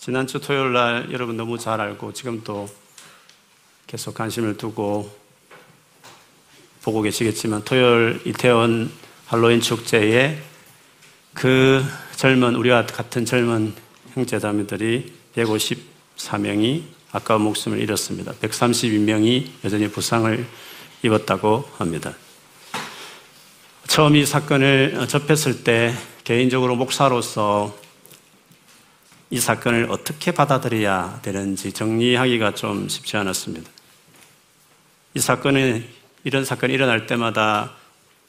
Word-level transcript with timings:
지난주 0.00 0.40
토요일 0.40 0.72
날 0.72 1.12
여러분 1.12 1.36
너무 1.36 1.58
잘 1.58 1.78
알고 1.78 2.14
지금도 2.14 2.70
계속 3.86 4.14
관심을 4.14 4.56
두고 4.56 5.14
보고 6.80 7.02
계시겠지만 7.02 7.64
토요일 7.66 8.18
이태원 8.24 8.90
할로윈 9.26 9.60
축제에 9.60 10.38
그 11.34 11.84
젊은 12.16 12.54
우리와 12.54 12.86
같은 12.86 13.26
젊은 13.26 13.74
형제자매들이 14.14 15.12
154명이 15.36 16.82
아까운 17.12 17.42
목숨을 17.42 17.78
잃었습니다. 17.78 18.32
132명이 18.40 19.48
여전히 19.64 19.90
부상을 19.90 20.46
입었다고 21.02 21.68
합니다. 21.76 22.14
처음 23.86 24.16
이 24.16 24.24
사건을 24.24 25.06
접했을 25.08 25.62
때 25.62 25.92
개인적으로 26.24 26.74
목사로서 26.76 27.89
이 29.32 29.38
사건을 29.38 29.86
어떻게 29.90 30.32
받아들여야 30.32 31.20
되는지 31.22 31.72
정리하기가 31.72 32.54
좀 32.54 32.88
쉽지 32.88 33.16
않았습니다. 33.16 33.70
이 35.14 35.20
사건은 35.20 35.84
이런 36.24 36.44
사건이 36.44 36.74
일어날 36.74 37.06
때마다 37.06 37.72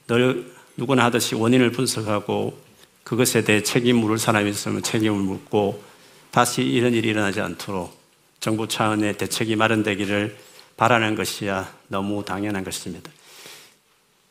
늘 0.07 0.51
누구나 0.77 1.05
하듯이 1.05 1.33
원인을 1.33 1.71
분석하고 1.71 2.57
그것에 3.03 3.43
대해 3.43 3.63
책임 3.63 3.97
물을 3.97 4.19
사람이 4.19 4.49
있으면 4.51 4.83
책임을 4.83 5.19
묻고 5.19 5.83
다시 6.29 6.61
이런 6.61 6.93
일이 6.93 7.09
일어나지 7.09 7.41
않도록 7.41 7.99
정부 8.39 8.67
차원의 8.67 9.17
대책이 9.17 9.55
마련되기를 9.55 10.37
바라는 10.77 11.15
것이야 11.15 11.71
너무 11.87 12.23
당연한 12.23 12.63
것입니다. 12.63 13.11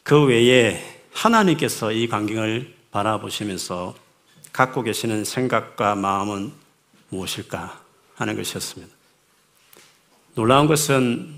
그 0.04 0.24
외에 0.24 0.82
하나님께서 1.12 1.92
이 1.92 2.08
광경을 2.08 2.74
바라보시면서 2.92 3.94
갖고 4.52 4.82
계시는 4.82 5.24
생각과 5.24 5.94
마음은 5.94 6.59
무엇일까 7.10 7.80
하는 8.14 8.36
것이었습니다. 8.36 8.92
놀라운 10.34 10.66
것은 10.66 11.34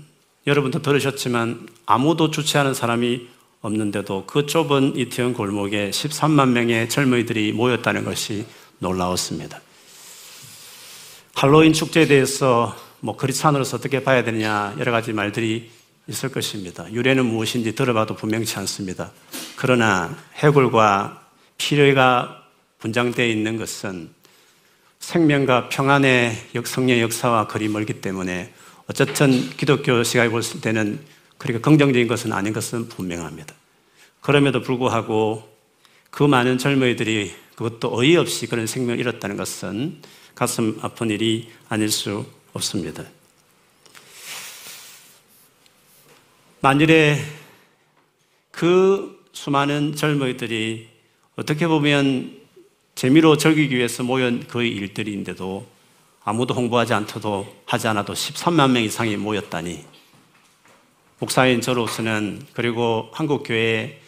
여러분도 0.47 0.81
들으셨지만 0.81 1.67
아무도 1.85 2.31
주최하는 2.31 2.73
사람이 2.73 3.27
없는데도 3.61 4.25
그 4.27 4.45
좁은 4.45 4.97
이태원 4.97 5.33
골목에 5.33 5.89
13만 5.89 6.49
명의 6.49 6.89
젊은이들이 6.89 7.53
모였다는 7.53 8.03
것이 8.03 8.45
놀라웠습니다. 8.79 9.61
할로윈 11.35 11.73
축제에 11.73 12.07
대해서 12.07 12.75
뭐 12.99 13.17
크리스찬으로서 13.17 13.77
어떻게 13.77 14.03
봐야 14.03 14.23
되느냐 14.23 14.75
여러 14.79 14.91
가지 14.91 15.13
말들이 15.13 15.71
있을 16.07 16.29
것입니다. 16.29 16.91
유래는 16.91 17.25
무엇인지 17.25 17.75
들어봐도 17.75 18.15
분명치 18.15 18.57
않습니다. 18.59 19.11
그러나 19.55 20.15
해골과 20.35 21.25
피뢰가 21.57 22.43
분장되어 22.79 23.25
있는 23.25 23.57
것은 23.57 24.09
생명과 25.03 25.67
평안의 25.67 26.33
성령 26.63 26.99
역사와 27.01 27.47
거리 27.47 27.67
멀기 27.67 27.99
때문에 27.99 28.53
어쨌든 28.87 29.49
기독교 29.57 30.01
시각에 30.01 30.29
봤을 30.29 30.61
때는 30.61 30.97
그렇게 31.37 31.59
긍정적인 31.59 32.07
것은 32.07 32.31
아닌 32.31 32.53
것은 32.53 32.87
분명합니다. 32.87 33.53
그럼에도 34.21 34.61
불구하고 34.61 35.43
그 36.09 36.23
많은 36.23 36.57
젊은이들이 36.57 37.35
그것도 37.55 37.93
어이없이 37.93 38.47
그런 38.47 38.65
생명을 38.65 38.97
잃었다는 39.01 39.35
것은 39.35 40.01
가슴 40.35 40.79
아픈 40.81 41.09
일이 41.09 41.49
아닐 41.67 41.89
수 41.91 42.25
없습니다. 42.53 43.03
만일에 46.61 47.19
그 48.51 49.21
수많은 49.33 49.97
젊은이들이 49.97 50.87
어떻게 51.35 51.67
보면 51.67 52.42
재미로 52.95 53.37
즐기기 53.37 53.75
위해서 53.75 54.03
모인 54.03 54.45
그 54.47 54.63
일들인데도 54.63 55.65
아무도 56.23 56.53
홍보하지 56.53 56.93
않더도 56.93 57.61
하지 57.65 57.87
않아도 57.87 58.13
13만 58.13 58.71
명 58.71 58.83
이상이 58.83 59.17
모였다니 59.17 59.83
목사인 61.19 61.61
저로서는 61.61 62.45
그리고 62.53 63.09
한국 63.13 63.43
교회에 63.43 63.99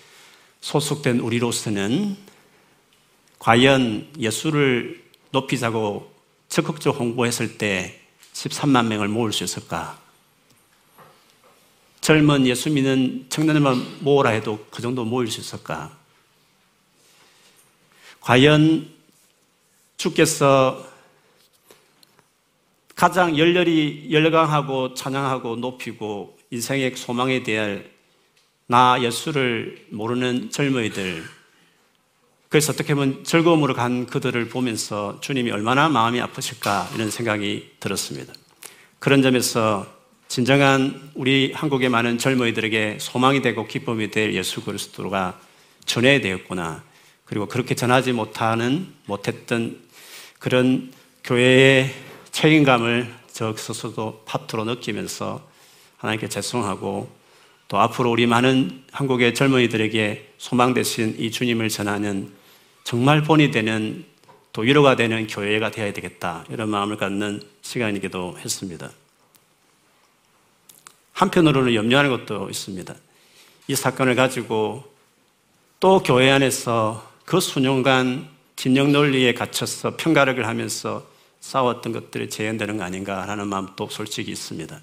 소속된 0.62 1.20
우리로서는 1.20 2.16
과연 3.40 4.08
예수를 4.18 5.04
높이자고 5.32 6.12
적극적 6.50 7.00
홍보했을 7.00 7.58
때 7.58 8.00
13만 8.34 8.88
명을 8.88 9.08
모을 9.08 9.32
수 9.34 9.44
있을까? 9.44 10.00
젊은 12.02 12.46
예수 12.46 12.70
믿는 12.70 13.26
청년들만 13.30 13.98
모으라 14.02 14.30
해도 14.32 14.66
그 14.70 14.82
정도 14.82 15.06
모일 15.06 15.30
수 15.30 15.42
있을까? 15.42 16.05
과연 18.26 18.90
주께서 19.98 20.84
가장 22.96 23.38
열렬히 23.38 24.08
열광하고 24.10 24.96
찬양하고 24.96 25.58
높이고 25.58 26.36
인생의 26.50 26.96
소망에 26.96 27.44
대한 27.44 27.86
나 28.66 28.98
예수를 29.00 29.86
모르는 29.92 30.50
젊은이들 30.50 31.24
그래서 32.50 32.74
어떻게 32.74 32.96
보면 32.96 33.24
즐거움으로 33.26 33.76
간 33.76 34.08
그들을 34.08 34.50
보면서 34.50 35.20
주님이 35.22 35.52
얼마나 35.52 35.88
마음이 35.88 36.20
아프실까 36.20 36.90
이런 36.96 37.12
생각이 37.12 37.74
들었습니다. 37.80 38.34
그런 38.98 39.22
점에서 39.22 39.86
진정한 40.30 41.12
우리 41.14 41.52
한국의 41.54 41.90
많은 41.90 42.18
젊은이들에게 42.18 42.98
소망이 43.00 43.44
되고 43.44 43.68
기쁨이 43.68 44.10
될 44.10 44.34
예수 44.34 44.64
그리스도가 44.64 45.40
전해야 45.86 46.22
되었구나. 46.22 46.95
그리고 47.26 47.48
그렇게 47.48 47.76
전하지 47.76 48.14
못하는 48.14 48.88
못했던 49.06 49.80
그런 50.40 50.92
교회의 51.24 51.94
책임감을 52.32 53.12
저 53.32 53.56
스스로도 53.56 54.24
파트로 54.26 54.64
느끼면서 54.66 55.46
하나님께 55.98 56.30
죄송하고 56.30 57.10
또 57.68 57.80
앞으로 57.80 58.12
우리 58.12 58.28
많은 58.28 58.84
한국의 58.92 59.34
젊은이들에게 59.34 60.34
소망 60.38 60.74
되신 60.74 61.16
이 61.18 61.32
주님을 61.32 61.70
전하는 61.70 62.32
정말 62.84 63.24
본이 63.24 63.50
되는 63.50 64.06
또 64.54 64.62
위로가 64.62 64.96
되는 64.96 65.26
교회가 65.28 65.72
되어야 65.72 65.92
되겠다 65.92 66.46
이런 66.50 66.70
마음을 66.70 66.98
갖는 66.98 67.42
시간이기도 67.62 68.38
했습니다. 68.38 68.92
한편으로는 71.14 71.74
염려하는 71.74 72.12
것도 72.12 72.50
있습니다. 72.50 72.94
이 73.68 73.76
사건을 73.76 74.16
가지고 74.16 74.84
또 75.80 76.04
교회 76.04 76.30
안에서 76.30 77.15
그 77.26 77.40
수년간 77.40 78.30
진영 78.56 78.92
논리에 78.92 79.34
갇혀서 79.34 79.98
평가력을 79.98 80.46
하면서 80.46 81.06
싸웠던 81.42 81.92
것들이 81.92 82.30
재현되는 82.30 82.78
거 82.78 82.84
아닌가 82.84 83.28
하는 83.28 83.48
마음도 83.48 83.90
솔직히 83.90 84.32
있습니다. 84.32 84.80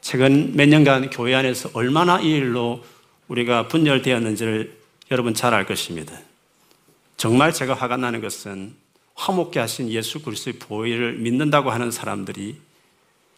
최근 0.00 0.56
몇 0.56 0.68
년간 0.68 1.10
교회 1.10 1.34
안에서 1.34 1.70
얼마나 1.74 2.20
이 2.20 2.30
일로 2.30 2.84
우리가 3.28 3.68
분열되었는지를 3.68 4.76
여러분 5.10 5.34
잘 5.34 5.54
알 5.54 5.66
것입니다. 5.66 6.18
정말 7.16 7.52
제가 7.52 7.74
화가 7.74 7.96
나는 7.98 8.20
것은 8.20 8.74
화목케 9.14 9.60
하신 9.60 9.90
예수 9.90 10.22
그리스도의 10.22 10.54
보혈을 10.58 11.18
믿는다고 11.18 11.70
하는 11.70 11.90
사람들이 11.90 12.56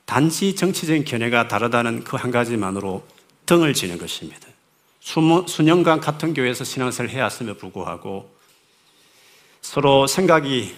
단지 0.07 0.55
정치적인 0.55 1.05
견해가 1.05 1.49
다르다는 1.49 2.05
그 2.05 2.17
한 2.17 2.31
가지만으로 2.31 3.07
등을 3.47 3.75
지는 3.75 3.99
것입니다. 3.99 4.49
수년간 5.05 6.01
같은 6.01 6.33
교회에서 6.33 6.65
신앙생활을 6.65 7.15
해왔음에 7.15 7.55
불구하고 7.55 8.35
서로 9.61 10.07
생각이 10.07 10.75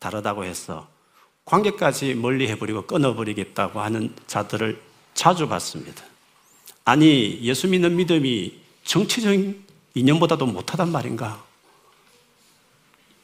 다르다고 0.00 0.44
해서 0.44 0.88
관계까지 1.44 2.14
멀리 2.14 2.48
해버리고 2.48 2.86
끊어버리겠다고 2.86 3.80
하는 3.80 4.14
자들을 4.26 4.82
자주 5.14 5.48
봤습니다. 5.48 6.04
아니, 6.84 7.40
예수 7.42 7.68
믿는 7.68 7.96
믿음이 7.96 8.58
정치적인 8.84 9.64
인연보다도 9.94 10.46
못하단 10.46 10.90
말인가? 10.90 11.42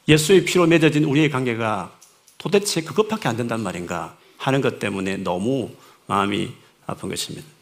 예수의 0.07 0.45
피로 0.45 0.65
맺어진 0.65 1.03
우리의 1.03 1.29
관계가 1.29 1.93
도대체 2.37 2.81
그것밖에 2.81 3.27
안 3.27 3.37
된단 3.37 3.61
말인가? 3.61 4.17
하는 4.37 4.61
것 4.61 4.79
때문에 4.79 5.17
너무 5.17 5.71
마음이 6.07 6.51
아픈 6.85 7.09
것입니다. 7.09 7.54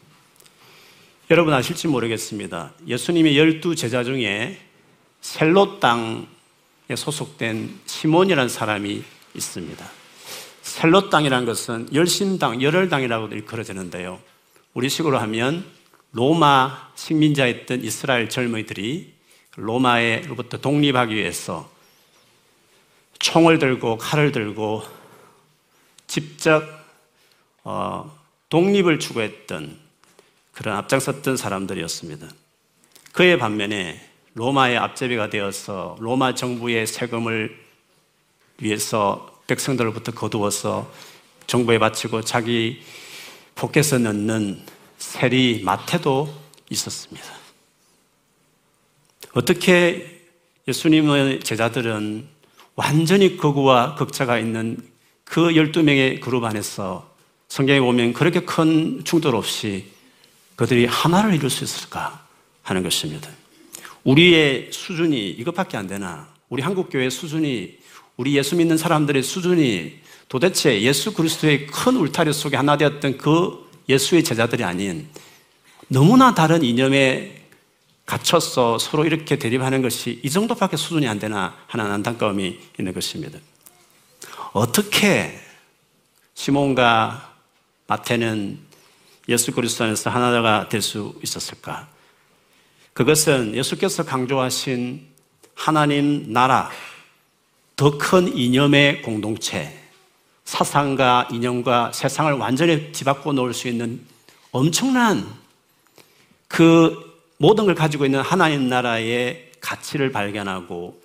여러분 1.34 1.52
아실지 1.52 1.88
모르겠습니다. 1.88 2.74
예수님의 2.86 3.36
열두 3.36 3.74
제자 3.74 4.04
중에 4.04 4.62
셀로 5.22 5.80
땅 5.80 6.28
소속된 6.96 7.80
시몬이라는 7.88 8.50
사람이 8.50 9.04
있습니다. 9.34 9.92
셀로 10.62 11.10
땅이라는 11.10 11.48
것은 11.48 11.88
열심당, 11.92 12.62
열혈당이라고도 12.62 13.34
일컬어지는데요. 13.34 14.20
우리 14.76 14.90
식으로 14.90 15.18
하면 15.22 15.66
로마 16.12 16.92
식민자였던 16.94 17.84
이스라엘 17.84 18.30
젊은이들이 18.30 19.12
로마에로부터 19.56 20.60
독립하기 20.60 21.16
위해서 21.16 21.68
총을 23.18 23.58
들고 23.58 23.98
칼을 23.98 24.32
들고 24.32 24.84
직접 26.06 26.64
어, 27.64 28.16
독립을 28.50 29.00
추구했던 29.00 29.82
그런 30.54 30.78
앞장섰던 30.78 31.36
사람들이었습니다. 31.36 32.30
그의 33.12 33.38
반면에 33.38 34.10
로마의 34.36 34.78
앞제비가 34.78 35.30
되어서 35.30 35.96
로마 36.00 36.34
정부의 36.34 36.88
세금을 36.88 37.60
위해서 38.60 39.42
백성들로부터 39.48 40.14
거두어서 40.14 40.92
정부에 41.48 41.78
바치고 41.80 42.22
자기 42.22 42.82
포켓에 43.56 43.98
넣는 43.98 44.62
세리 44.98 45.62
마태도 45.64 46.34
있었습니다. 46.70 47.28
어떻게 49.34 50.22
예수님의 50.68 51.42
제자들은 51.42 52.28
완전히 52.76 53.38
거구와 53.38 53.96
극자가 53.96 54.40
있는 54.40 54.78
그 55.24 55.50
12명의 55.50 56.20
그룹 56.22 56.44
안에서 56.46 57.12
성경에 57.50 57.80
보면 57.80 58.14
그렇게 58.14 58.40
큰 58.42 59.04
충돌 59.04 59.36
없이 59.36 59.93
그들이 60.56 60.86
하나를 60.86 61.34
이룰 61.34 61.50
수 61.50 61.64
있을까 61.64 62.26
하는 62.62 62.84
것입니다. 62.84 63.30
우리의 64.04 64.70
수준이 64.72 65.30
이것밖에 65.32 65.78
안 65.78 65.88
되나? 65.88 66.28
우리 66.50 66.62
한국교회 66.62 67.10
수준이 67.10 67.78
우리 68.18 68.38
예수 68.38 68.56
믿는 68.56 68.78
사람들의 68.78 69.24
수준이 69.24 70.00
도대체 70.30 70.82
예수 70.82 71.14
그리스도의 71.14 71.68
큰 71.68 71.96
울타리 71.96 72.32
속에 72.34 72.58
하나 72.58 72.78
되었던 72.78 73.18
그 73.18 73.70
예수의 73.90 74.24
제자들이 74.24 74.64
아닌 74.64 75.08
너무나 75.88 76.34
다른 76.34 76.64
이념에 76.64 77.44
갇혀서 78.06 78.80
서로 78.80 79.06
이렇게 79.06 79.38
대립하는 79.38 79.82
것이 79.82 80.20
이 80.24 80.30
정도밖에 80.30 80.78
수준이 80.78 81.08
안 81.08 81.20
되나 81.20 81.56
하는 81.68 81.92
안타까움이 81.92 82.60
있는 82.80 82.94
것입니다. 82.94 83.40
어떻게 84.52 85.40
시몬과 86.36 87.34
마태는 87.88 88.60
예수 89.30 89.52
그리스도 89.52 89.86
안에서 89.86 90.10
하나가 90.10 90.68
될 90.70 90.82
수 90.82 91.16
있었을까? 91.24 91.88
그것은 92.94 93.56
예수께서 93.56 94.04
강조하신 94.04 95.08
하나님 95.56 96.32
나라, 96.34 96.70
더 97.76 97.98
큰 97.98 98.36
이념의 98.38 99.02
공동체, 99.02 99.80
사상과 100.46 101.30
이념과 101.32 101.92
세상을 101.94 102.34
완전히 102.34 102.92
뒤바꿔 102.92 103.34
놓을 103.34 103.54
수 103.54 103.68
있는 103.68 104.02
엄청난 104.52 105.26
그 106.48 107.14
모든 107.38 107.66
걸 107.66 107.74
가지고 107.76 108.06
있는 108.06 108.22
하나님 108.22 108.68
나라의 108.68 109.52
가치를 109.60 110.12
발견하고 110.12 111.02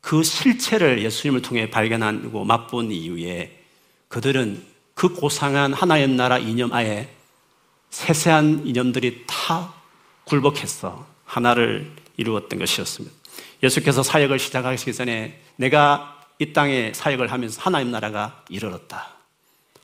그 0.00 0.22
실체를 0.22 1.02
예수님을 1.02 1.40
통해 1.40 1.70
발견하고 1.70 2.44
맛본 2.44 2.90
이후에 2.90 3.62
그들은 4.08 4.62
그 4.94 5.08
고상한 5.08 5.72
하나님 5.72 6.16
나라 6.16 6.38
이념 6.38 6.72
아에 6.72 7.08
세세한 7.94 8.66
이념들이 8.66 9.22
다 9.24 9.72
굴복해서 10.24 11.06
하나를 11.24 11.92
이루었던 12.16 12.58
것이었습니다. 12.58 13.14
예수께서 13.62 14.02
사역을 14.02 14.40
시작하시기 14.40 14.92
전에 14.92 15.40
내가 15.54 16.20
이 16.40 16.52
땅에 16.52 16.92
사역을 16.92 17.30
하면서 17.30 17.60
하나님 17.62 17.92
나라가 17.92 18.42
이르렀다. 18.48 19.10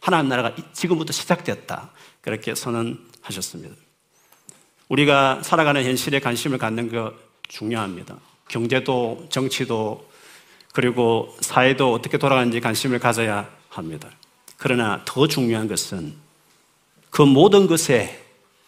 하나님 0.01 0.29
나라가 0.29 0.57
지금부터 0.73 1.13
시작되었다. 1.13 1.91
그렇게 2.21 2.57
선언하셨습니다. 2.57 3.77
우리가 4.89 5.45
살아가는 5.45 5.85
현실에 5.85 6.19
관심을 6.19 6.59
갖는 6.59 6.91
것 6.91 7.15
중요합니다. 7.47 8.17
경제도 8.49 9.25
정치도 9.31 10.11
그리고 10.73 11.37
사회도 11.41 11.93
어떻게 11.93 12.19
돌아가는지 12.19 12.61
관심을 12.61 12.99
가져야 12.99 13.49
합니다. 13.69 14.09
그러나 14.57 15.01
더 15.05 15.29
중요한 15.29 15.69
것은 15.69 16.30
그 17.11 17.23
모든 17.23 17.67
것에 17.67 18.19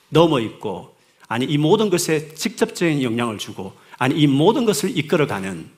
넘어 0.08 0.40
있고 0.40 0.94
아니 1.28 1.46
이 1.46 1.56
모든 1.56 1.88
것에 1.88 2.34
직접적인 2.34 3.02
영향을 3.02 3.38
주고 3.38 3.72
아니 3.98 4.16
이 4.16 4.26
모든 4.26 4.64
것을 4.64 4.96
이끌어가는 4.96 5.68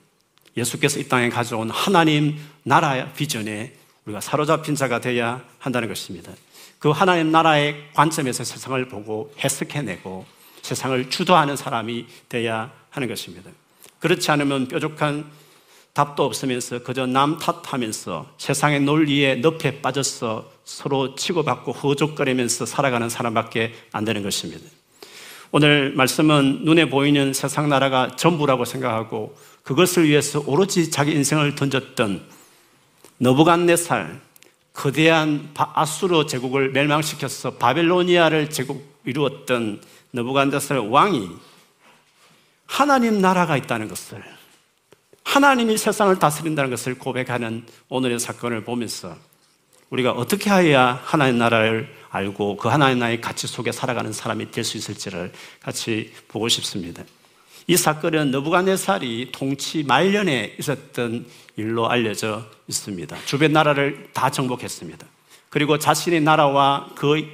예수께서 0.57 0.99
이 0.99 1.07
땅에 1.07 1.29
가져온 1.29 1.69
하나님 1.69 2.37
나라 2.63 3.11
비전에 3.13 3.73
우리가 4.05 4.21
사로잡힌 4.21 4.75
자가 4.75 4.99
되어야 4.99 5.43
한다는 5.59 5.87
것입니다. 5.87 6.31
그 6.79 6.89
하나님 6.89 7.31
나라의 7.31 7.89
관점에서 7.93 8.43
세상을 8.43 8.87
보고 8.87 9.33
해석해내고 9.39 10.25
세상을 10.61 11.09
주도하는 11.09 11.55
사람이 11.55 12.05
되어야 12.29 12.71
하는 12.89 13.07
것입니다. 13.07 13.49
그렇지 13.99 14.29
않으면 14.31 14.67
뾰족한 14.67 15.25
답도 15.95 16.25
없으면서 16.25 16.79
그저 16.79 17.05
남 17.05 17.39
탓하면서 17.39 18.33
세상의 18.37 18.81
논리에 18.81 19.35
늪에 19.35 19.81
빠져서 19.81 20.51
서로 20.65 21.15
치고받고 21.15 21.71
허족거리면서 21.71 22.65
살아가는 22.65 23.07
사람밖에 23.07 23.73
안 23.93 24.03
되는 24.03 24.21
것입니다. 24.21 24.69
오늘 25.51 25.93
말씀은 25.93 26.65
눈에 26.65 26.89
보이는 26.89 27.31
세상 27.31 27.69
나라가 27.69 28.13
전부라고 28.17 28.65
생각하고 28.65 29.37
그것을 29.63 30.09
위해서 30.09 30.43
오로지 30.45 30.91
자기 30.91 31.13
인생을 31.13 31.55
던졌던 31.55 32.25
너부갓네살 33.19 34.19
거대한 34.73 35.49
아수르 35.55 36.25
제국을 36.25 36.71
멸망시켜서 36.71 37.51
바벨로니아를 37.51 38.49
제국 38.49 38.99
이루었던 39.05 39.81
너부갓네살 40.11 40.77
왕이 40.79 41.29
하나님 42.65 43.21
나라가 43.21 43.55
있다는 43.55 43.87
것을 43.87 44.21
하나님이 45.35 45.77
세상을 45.77 46.17
다스린다는 46.17 46.69
것을 46.69 46.97
고백하는 46.97 47.65
오늘의 47.89 48.19
사건을 48.19 48.63
보면서 48.63 49.17
우리가 49.89 50.13
어떻게 50.13 50.49
해야 50.49 50.97
하나님 51.03 51.37
나라를 51.37 51.93
알고 52.09 52.55
그 52.55 52.69
하나님 52.69 52.99
나라의 52.99 53.19
가치 53.19 53.45
속에 53.45 53.73
살아가는 53.73 54.13
사람이 54.13 54.51
될 54.51 54.63
수 54.63 54.77
있을지를 54.77 55.33
같이 55.61 56.13
보고 56.29 56.47
싶습니다. 56.47 57.03
이 57.67 57.75
사건은 57.75 58.31
너부갓네살이 58.31 59.33
통치 59.33 59.83
말년에 59.83 60.55
있었던 60.57 61.25
일로 61.57 61.89
알려져 61.89 62.45
있습니다. 62.69 63.17
주변 63.25 63.51
나라를 63.51 64.11
다 64.13 64.31
정복했습니다. 64.31 65.05
그리고 65.49 65.77
자신의 65.77 66.21
나라와 66.21 66.87
그 66.95 67.27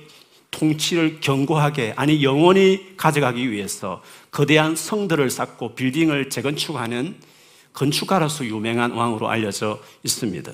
통치를 0.49 1.19
견고하게 1.21 1.93
아니 1.95 2.23
영원히 2.23 2.97
가져가기 2.97 3.51
위해서 3.51 4.01
거대한 4.31 4.75
성들을 4.75 5.29
쌓고 5.29 5.75
빌딩을 5.75 6.31
재건축하는 6.31 7.29
건축가로서 7.73 8.45
유명한 8.45 8.91
왕으로 8.91 9.29
알려져 9.29 9.81
있습니다. 10.03 10.51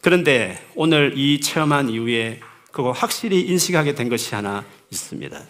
그런데 0.00 0.64
오늘 0.74 1.14
이 1.16 1.40
체험한 1.40 1.90
이후에 1.90 2.40
그거 2.72 2.90
확실히 2.90 3.42
인식하게 3.42 3.94
된 3.94 4.08
것이 4.08 4.34
하나 4.34 4.64
있습니다. 4.90 5.40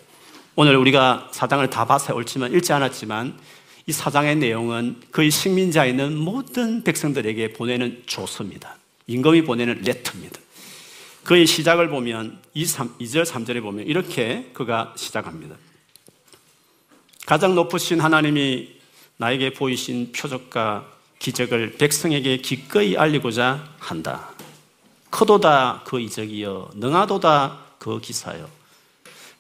오늘 0.56 0.76
우리가 0.76 1.30
사장을 1.32 1.68
다 1.70 1.86
봐서 1.86 2.14
옳지만 2.14 2.52
읽지 2.52 2.72
않았지만 2.72 3.38
이 3.86 3.92
사장의 3.92 4.36
내용은 4.36 5.00
그의 5.10 5.30
식민자에 5.30 5.90
있는 5.90 6.16
모든 6.16 6.84
백성들에게 6.84 7.54
보내는 7.54 8.02
조서입니다. 8.06 8.76
임금이 9.06 9.42
보내는 9.44 9.82
레터입니다. 9.82 10.38
그의 11.24 11.46
시작을 11.46 11.88
보면 11.88 12.40
2, 12.54 12.64
3, 12.64 12.98
2절, 12.98 13.24
3절에 13.24 13.62
보면 13.62 13.86
이렇게 13.86 14.50
그가 14.52 14.92
시작합니다. 14.96 15.56
가장 17.26 17.54
높으신 17.54 18.00
하나님이 18.00 18.81
나에게 19.22 19.52
보이신 19.52 20.10
표적과 20.10 20.84
기적을 21.20 21.76
백성에게 21.78 22.38
기꺼이 22.38 22.96
알리고자 22.96 23.68
한다. 23.78 24.30
크도다 25.10 25.82
그 25.84 26.00
이적이여, 26.00 26.72
능하도다 26.74 27.58
그 27.78 28.00
기사여. 28.00 28.48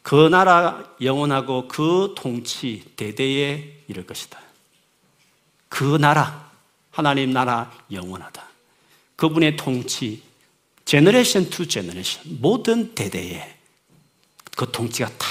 그 0.02 0.28
나라 0.28 0.84
영원하고 1.00 1.66
그 1.66 2.14
통치 2.16 2.84
대대에 2.94 3.82
이를 3.88 4.06
것이다. 4.06 4.38
그 5.68 5.96
나라, 5.96 6.48
하나님 6.92 7.32
나라 7.32 7.72
영원하다. 7.90 8.40
그분의 9.16 9.56
통치, 9.56 10.22
generation 10.84 11.50
to 11.50 11.66
generation, 11.66 12.22
모든 12.40 12.94
대대에 12.94 13.56
그 14.56 14.70
통치가 14.70 15.08
다 15.18 15.26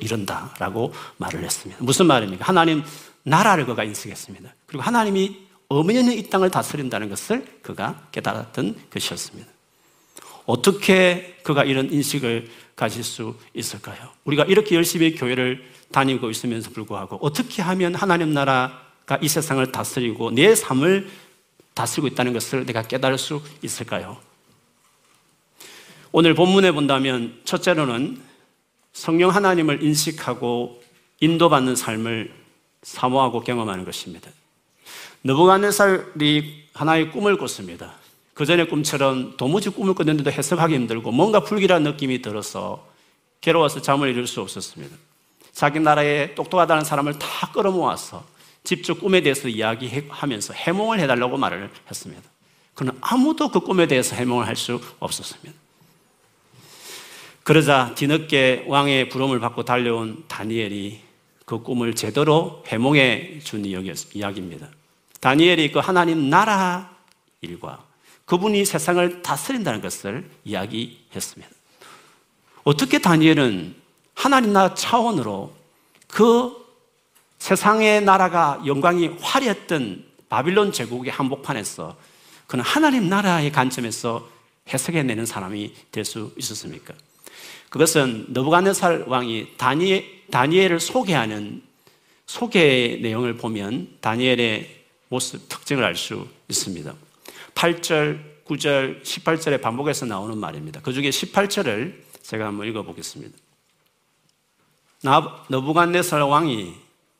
이른다라고 0.00 0.92
말을 1.18 1.44
했습니다. 1.44 1.84
무슨 1.84 2.06
말입니까? 2.06 2.44
하나님 2.44 2.82
나라를 3.24 3.66
그가 3.66 3.84
인식했습니다. 3.84 4.54
그리고 4.66 4.82
하나님이 4.82 5.44
어머니는 5.68 6.12
이 6.12 6.28
땅을 6.28 6.50
다스린다는 6.50 7.08
것을 7.08 7.44
그가 7.62 8.08
깨달았던 8.12 8.76
것이었습니다. 8.90 9.50
어떻게 10.46 11.38
그가 11.42 11.64
이런 11.64 11.90
인식을 11.90 12.50
가질 12.76 13.02
수 13.02 13.34
있을까요? 13.54 14.10
우리가 14.24 14.44
이렇게 14.44 14.76
열심히 14.76 15.14
교회를 15.14 15.64
다니고 15.90 16.30
있으면서 16.30 16.70
불구하고 16.70 17.18
어떻게 17.22 17.62
하면 17.62 17.94
하나님 17.94 18.34
나라가 18.34 19.18
이 19.22 19.28
세상을 19.28 19.70
다스리고 19.72 20.30
내 20.32 20.54
삶을 20.54 21.08
다스리고 21.72 22.08
있다는 22.08 22.32
것을 22.32 22.66
내가 22.66 22.82
깨달을 22.82 23.16
수 23.18 23.42
있을까요? 23.62 24.18
오늘 26.12 26.34
본문에 26.34 26.72
본다면 26.72 27.40
첫째로는 27.44 28.20
성령 28.92 29.30
하나님을 29.30 29.82
인식하고 29.82 30.82
인도받는 31.20 31.74
삶을 31.74 32.43
사모하고 32.84 33.40
경험하는 33.40 33.84
것입니다. 33.84 34.30
느부갓네살이 35.24 36.68
하나의 36.74 37.10
꿈을 37.10 37.36
꿨습니다. 37.38 37.94
그 38.34 38.46
전의 38.46 38.68
꿈처럼 38.68 39.36
도무지 39.36 39.70
꿈을 39.70 39.94
꿨는데도 39.94 40.30
해석하기 40.30 40.74
힘들고 40.74 41.10
뭔가 41.10 41.40
불길한 41.40 41.82
느낌이 41.82 42.20
들어서 42.20 42.86
괴로워서 43.40 43.80
잠을 43.80 44.10
이룰 44.10 44.26
수 44.26 44.40
없었습니다. 44.40 44.96
자기 45.52 45.80
나라에 45.80 46.34
똑똑하다는 46.34 46.84
사람을 46.84 47.18
다 47.18 47.52
끌어모아서 47.52 48.24
직접 48.64 48.98
꿈에 49.00 49.20
대해서 49.20 49.48
이야기하면서 49.48 50.54
해몽을 50.54 50.98
해달라고 51.00 51.36
말을 51.36 51.70
했습니다. 51.88 52.22
그는 52.74 52.92
아무도 53.00 53.50
그 53.50 53.60
꿈에 53.60 53.86
대해서 53.86 54.16
해몽을 54.16 54.46
할 54.46 54.56
수 54.56 54.80
없었습니다. 54.98 55.52
그러자 57.44 57.94
뒤늦게 57.94 58.64
왕의 58.68 59.10
부름을 59.10 59.38
받고 59.38 59.64
달려온 59.64 60.24
다니엘이 60.28 61.03
그 61.44 61.62
꿈을 61.62 61.94
제대로 61.94 62.62
해몽해 62.66 63.40
준 63.40 63.64
이야기입니다. 63.64 64.68
다니엘이 65.20 65.72
그 65.72 65.78
하나님 65.78 66.30
나라 66.30 66.90
일과 67.40 67.84
그분이 68.24 68.64
세상을 68.64 69.22
다스린다는 69.22 69.80
것을 69.82 70.30
이야기했습니다. 70.44 71.52
어떻게 72.64 72.98
다니엘은 72.98 73.74
하나님 74.14 74.52
나라 74.52 74.74
차원으로 74.74 75.54
그 76.08 76.64
세상의 77.38 78.02
나라가 78.04 78.62
영광이 78.64 79.18
화려했던 79.20 80.04
바빌론 80.30 80.72
제국의 80.72 81.12
한복판에서 81.12 81.96
그는 82.46 82.64
하나님 82.64 83.08
나라의 83.08 83.52
관점에서 83.52 84.28
해석해내는 84.68 85.26
사람이 85.26 85.74
될 85.92 86.04
수 86.04 86.32
있었습니까? 86.38 86.94
그것은 87.74 88.26
너부갓네살 88.28 89.06
왕이 89.08 89.56
다니엘, 89.56 90.04
다니엘을 90.30 90.78
소개하는 90.78 91.60
소개 92.24 93.00
내용을 93.02 93.36
보면 93.36 93.96
다니엘의 94.00 94.84
모습 95.08 95.48
특징을 95.48 95.82
알 95.82 95.96
수 95.96 96.28
있습니다. 96.48 96.94
8절, 97.56 98.20
9절, 98.46 99.02
18절에 99.02 99.60
반복해서 99.60 100.06
나오는 100.06 100.38
말입니다. 100.38 100.80
그 100.82 100.92
중에 100.92 101.10
18절을 101.10 101.94
제가 102.22 102.46
한번 102.46 102.68
읽어보겠습니다. 102.68 103.36
너부갓네살 105.48 106.22
왕이 106.22 106.74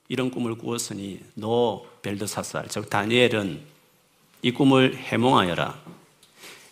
이런 0.06 0.30
꿈을 0.30 0.54
꾸었으니 0.54 1.18
너 1.34 1.84
벨드사살 2.02 2.68
즉 2.68 2.88
다니엘은 2.88 3.61
이 4.42 4.52
꿈을 4.52 4.96
해몽하여라. 4.96 5.80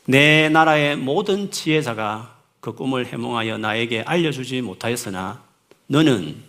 내 0.05 0.49
나라의 0.51 0.99
모든 0.99 1.51
지혜자가 1.51 2.32
그 2.63 2.73
꿈을 2.73 3.07
해몽하여 3.07 3.59
나에게 3.59 4.03
알려주지 4.03 4.63
못하였으나 4.63 5.43
너는 5.89 6.41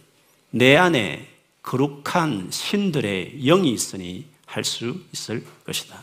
내 0.51 0.77
안에 0.77 1.27
거룩한 1.63 2.49
신들의 2.51 3.39
영이 3.43 3.71
있으니 3.71 4.25
할 4.45 4.63
수 4.63 5.01
있을 5.11 5.43
것이다. 5.65 5.99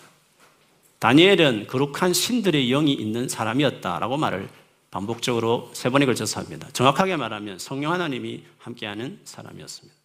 다니엘은 0.99 1.69
거룩한 1.69 2.13
신들의 2.13 2.67
영이 2.69 2.93
있는 2.93 3.29
사람이었다라고 3.29 4.17
말을 4.17 4.49
반복적으로 4.91 5.71
세 5.75 5.89
번에 5.91 6.07
걸쳐서 6.07 6.41
합니다. 6.41 6.67
정확하게 6.73 7.17
말하면 7.17 7.61
성령 7.61 7.93
하나님이 7.93 8.43
함께하는 8.59 9.21
사람이었습니다. 9.23 9.97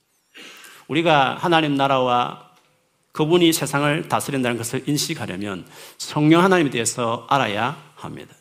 우리가 0.88 1.38
하나님 1.38 1.76
나라와 1.76 2.52
그분이 3.12 3.52
세상을 3.54 4.08
다스린다는 4.08 4.58
것을 4.58 4.88
인식하려면 4.88 5.66
성령 5.98 6.44
하나님에 6.44 6.70
대해서 6.70 7.26
알아야 7.28 7.82
합니다. 7.96 8.36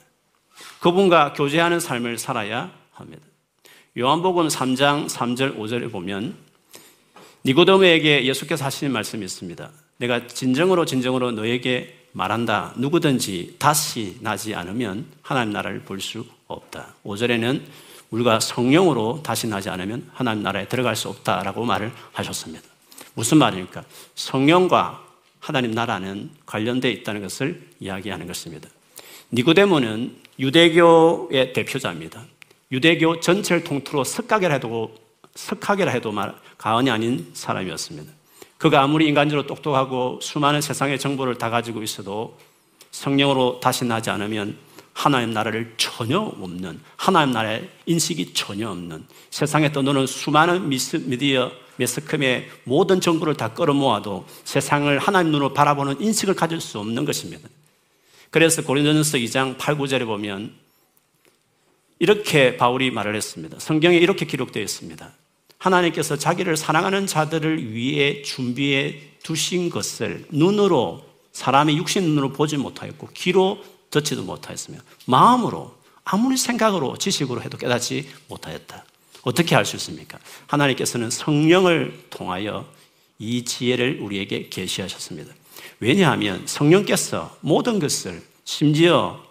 그분과 0.85 1.33
교제하는 1.33 1.81
삶을 1.81 2.19
살아야 2.19 2.71
합니다. 2.93 3.23
요한복음 3.97 4.49
3장 4.49 5.09
3절 5.09 5.57
5절에 5.57 5.91
보면 5.91 6.37
니고데모에게 7.47 8.27
예수께서 8.27 8.67
하시는 8.67 8.93
말씀이 8.93 9.25
있습니다. 9.25 9.71
내가 9.97 10.27
진정으로 10.27 10.85
진정으로 10.85 11.31
너에게 11.31 12.05
말한다. 12.13 12.75
누구든지 12.77 13.57
다시 13.59 14.19
나지 14.21 14.55
않으면 14.55 15.07
하나님 15.23 15.55
나라를 15.55 15.81
볼 15.81 16.01
수 16.01 16.27
없다. 16.49 16.95
5절에는 17.03 17.63
우리가 18.11 18.41
성령으로 18.41 19.23
다시 19.25 19.47
나지 19.47 19.71
않으면 19.71 20.11
하나님 20.13 20.43
나라에 20.43 20.69
들어갈 20.69 20.97
수 20.97 21.09
없다라고 21.09 21.65
말을 21.65 21.93
하셨습니다. 22.13 22.63
무슨 23.15 23.39
말입니까? 23.39 23.85
성령과 24.17 25.03
하나님 25.41 25.71
나라는 25.71 26.31
관련되어 26.45 26.91
있다는 26.91 27.23
것을 27.23 27.71
이야기하는 27.81 28.27
것입니다. 28.27 28.69
니고데모는 29.35 30.15
유대교의 30.39 31.53
대표자입니다. 31.55 32.23
유대교 32.71 33.19
전체를 33.19 33.65
통틀어 33.65 34.05
석가게라 34.05 34.55
해도 34.55 34.95
석학이라 35.35 35.91
해도 35.91 36.13
말 36.13 36.35
가언이 36.57 36.89
아닌 36.89 37.29
사람이었습니다. 37.35 38.13
그가 38.59 38.83
아무리 38.83 39.09
인간적으로 39.09 39.45
똑똑하고 39.47 40.21
수많은 40.23 40.61
세상의 40.61 41.01
정보를 41.01 41.37
다 41.37 41.51
가지고 41.51 41.83
있어도 41.83 42.39
성령으로 42.93 43.59
다시 43.59 43.85
나지 43.85 44.09
않으면 44.11 44.57
하나님 44.93 45.33
나라를 45.33 45.75
전혀 45.77 46.21
없는 46.21 46.81
하나님 46.97 47.35
나라의 47.35 47.69
인식이 47.87 48.35
전혀 48.35 48.71
없는 48.71 49.05
세상에 49.31 49.73
떠도는 49.73 50.07
수많은 50.07 50.69
미스, 50.69 50.97
미디어 51.05 51.51
매스컴의 51.77 52.49
모든 52.63 53.01
정보를 53.01 53.35
다 53.35 53.53
끌어모아도 53.53 54.27
세상을 54.45 54.97
하나님 55.01 55.33
눈으로 55.33 55.53
바라보는 55.53 56.01
인식을 56.01 56.35
가질 56.35 56.61
수 56.61 56.79
없는 56.79 57.05
것입니다. 57.05 57.49
그래서 58.35 58.63
고린도전서 58.65 59.19
2장 59.19 59.59
8, 59.59 59.79
9절에 59.79 60.07
보면 60.07 60.53
이렇게 62.01 62.57
바울이 62.57 62.91
말을 62.91 63.15
했습니다. 63.15 63.61
성경에 63.61 63.97
이렇게 63.97 64.27
기록되어 64.27 64.61
있습니다. 64.61 65.13
하나님께서 65.59 66.17
자기를 66.17 66.57
사랑하는 66.57 67.07
자들을 67.07 67.73
위해 67.73 68.23
준비해 68.23 69.03
두신 69.23 69.71
것을 69.71 70.27
눈으로 70.31 71.07
사람의 71.31 71.77
육신 71.77 72.03
눈으로 72.03 72.33
보지 72.33 72.57
못하였고 72.57 73.11
귀로 73.15 73.63
듣지도 73.91 74.25
못하였으며 74.25 74.81
마음으로 75.07 75.73
아무리 76.03 76.37
생각으로 76.37 76.97
지식으로 76.97 77.41
해도 77.41 77.57
깨닫지 77.57 78.11
못하였다. 78.27 78.85
어떻게 79.23 79.55
할수 79.55 79.77
있습니까? 79.77 80.19
하나님께서는 80.49 81.09
성령을 81.09 82.07
통하여 82.11 82.67
이 83.21 83.45
지혜를 83.45 84.01
우리에게 84.01 84.49
계시하셨습니다. 84.49 85.33
왜냐하면 85.81 86.43
성령께서 86.47 87.37
모든 87.41 87.79
것을 87.79 88.23
심지어 88.45 89.23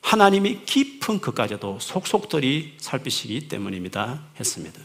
하나님이 0.00 0.60
깊은 0.64 1.20
것까지도 1.20 1.78
속속들이 1.80 2.74
살피시기 2.78 3.48
때문입니다. 3.48 4.22
했습니다. 4.38 4.80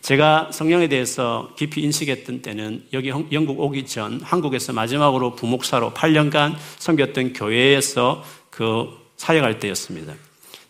제가 0.00 0.50
성령에 0.52 0.88
대해서 0.88 1.50
깊이 1.56 1.82
인식했던 1.82 2.42
때는 2.42 2.84
여기 2.92 3.08
영국 3.08 3.60
오기 3.60 3.86
전 3.86 4.20
한국에서 4.20 4.72
마지막으로 4.72 5.34
부목사로 5.34 5.92
8년간 5.92 6.56
섬겼던 6.78 7.32
교회에서 7.32 8.24
그 8.50 8.90
사역할 9.16 9.58
때였습니다. 9.60 10.14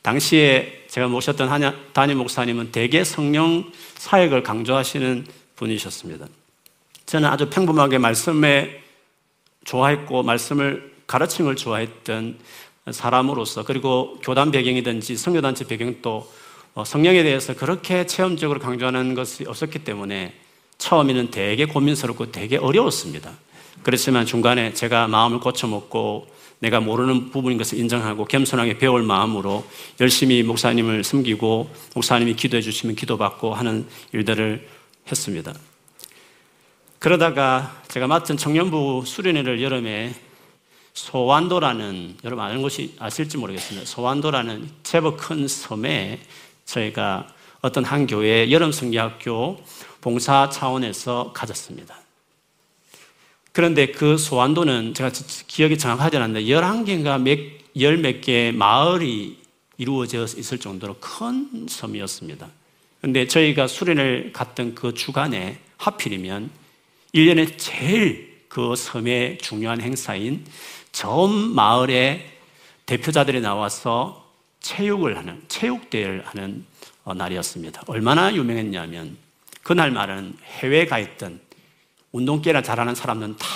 당시에 0.03 0.85
제가 0.89 1.09
모셨던 1.09 1.49
담임 1.93 2.19
목사님은 2.19 2.71
대개 2.71 3.03
성령 3.03 3.73
사역을 3.97 4.43
강조하시는 4.43 5.27
분이셨습니다. 5.57 6.27
저는 7.07 7.29
아주 7.29 7.51
평범하게 7.51 7.99
말씀에 7.99 8.84
좋아했고 9.65 10.23
말씀을 10.23 10.95
가르침을 11.07 11.57
좋아했던 11.57 12.39
사람으로서 12.91 13.65
그리고 13.65 14.19
교단 14.23 14.51
배경이든지 14.51 15.17
성교단체 15.17 15.67
배경도 15.67 16.31
어, 16.75 16.85
성령에 16.85 17.23
대해서 17.23 17.55
그렇게 17.55 18.05
체험적으로 18.05 18.59
강조하는 18.59 19.15
것이 19.15 19.45
없었기 19.47 19.85
때문에 19.85 20.35
처음에는 20.79 21.31
되게 21.31 21.67
고민스럽고 21.67 22.33
되게 22.33 22.57
어려웠습니다. 22.57 23.33
그렇지만 23.83 24.27
중간에 24.27 24.75
제가 24.75 25.07
마음을 25.09 25.41
고쳐먹고 25.41 26.27
내가 26.59 26.81
모르는 26.81 27.31
부분인 27.31 27.59
것을 27.59 27.79
인정하고 27.79 28.25
겸손하게 28.25 28.79
배울 28.79 29.03
마음으로 29.03 29.65
열심히 30.01 30.43
목사님을 30.43 31.05
섬기고 31.05 31.71
목사님이 31.95 32.35
기도해 32.35 32.63
주시면 32.63 32.97
기도받고 32.97 33.55
하는 33.55 33.87
일들을 34.13 34.67
했습니다. 35.11 35.55
그러다가 37.05 37.83
제가 37.89 38.07
맡은 38.07 38.39
청년부 38.39 39.03
수련회를 39.05 39.61
여름에 39.61 40.15
소완도라는 40.95 42.17
여러분 42.25 42.43
아는 42.43 42.63
곳이 42.63 42.97
아실지 42.99 43.37
모르겠습니다. 43.37 43.87
소완도라는 43.87 44.71
제법 44.85 45.19
큰 45.19 45.47
섬에 45.47 46.19
저희가 46.65 47.29
어떤 47.61 47.85
한 47.85 48.07
교회 48.07 48.51
여름 48.51 48.73
성기학교 48.73 49.61
봉사 50.01 50.49
차원에서 50.49 51.33
가졌습니다. 51.35 51.95
그런데 53.53 53.89
그 53.89 54.17
소환도는 54.17 54.95
제가 54.95 55.11
기억이 55.47 55.77
정확하지 55.77 56.17
않는데 56.17 56.45
11개인가 56.45 57.21
몇, 57.21 57.39
열몇 57.79 58.23
개의 58.23 58.53
마을이 58.53 59.37
이루어져 59.77 60.23
있을 60.23 60.59
정도로 60.59 60.97
큰 61.01 61.67
섬이었습니다. 61.69 62.49
그런데 63.03 63.29
저희가 63.29 63.67
수련을 63.67 64.31
갔던 64.33 64.75
그 64.75 64.95
주간에 64.95 65.59
하필이면 65.77 66.64
1년에 67.15 67.57
제일 67.57 68.45
그 68.49 68.75
섬의 68.75 69.39
중요한 69.39 69.81
행사인 69.81 70.45
전 70.93 71.31
마을의 71.55 72.33
대표자들이 72.87 73.41
나와서 73.41 74.33
체육을 74.61 75.17
하는, 75.17 75.43
체육대회를 75.49 76.25
하는 76.27 76.65
어, 77.05 77.15
날이었습니다. 77.15 77.83
얼마나 77.87 78.35
유명했냐면, 78.35 79.17
그날 79.63 79.91
말은 79.91 80.37
해외에 80.43 80.87
가 80.87 80.99
있던 80.99 81.41
운동계나 82.13 82.63
잘하는 82.63 82.95
사람들은 82.95 83.37
다 83.37 83.47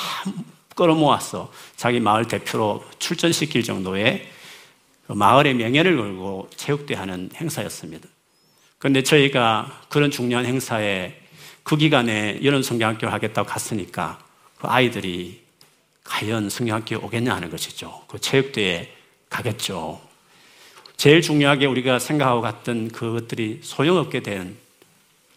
끌어모아서 0.74 1.52
자기 1.76 2.00
마을 2.00 2.26
대표로 2.28 2.84
출전시킬 2.98 3.62
정도의 3.62 4.28
그 5.06 5.12
마을의 5.12 5.54
명예를 5.54 5.96
걸고 5.96 6.48
체육대회 6.56 6.98
하는 6.98 7.30
행사였습니다. 7.34 8.08
그런데 8.78 9.02
저희가 9.02 9.82
그런 9.88 10.10
중요한 10.10 10.46
행사에 10.46 11.27
그 11.62 11.76
기간에 11.76 12.40
여름 12.42 12.62
성경학교를 12.62 13.12
하겠다고 13.12 13.48
갔으니까 13.48 14.18
그 14.58 14.66
아이들이 14.68 15.42
과연 16.04 16.48
성경학교에 16.48 16.98
오겠냐 16.98 17.34
하는 17.34 17.50
것이죠. 17.50 18.02
그 18.08 18.18
체육대회에 18.18 18.92
가겠죠. 19.28 20.00
제일 20.96 21.22
중요하게 21.22 21.66
우리가 21.66 21.98
생각하고 21.98 22.40
갔던 22.40 22.88
그것들이 22.88 23.60
소용없게 23.62 24.22
된 24.22 24.56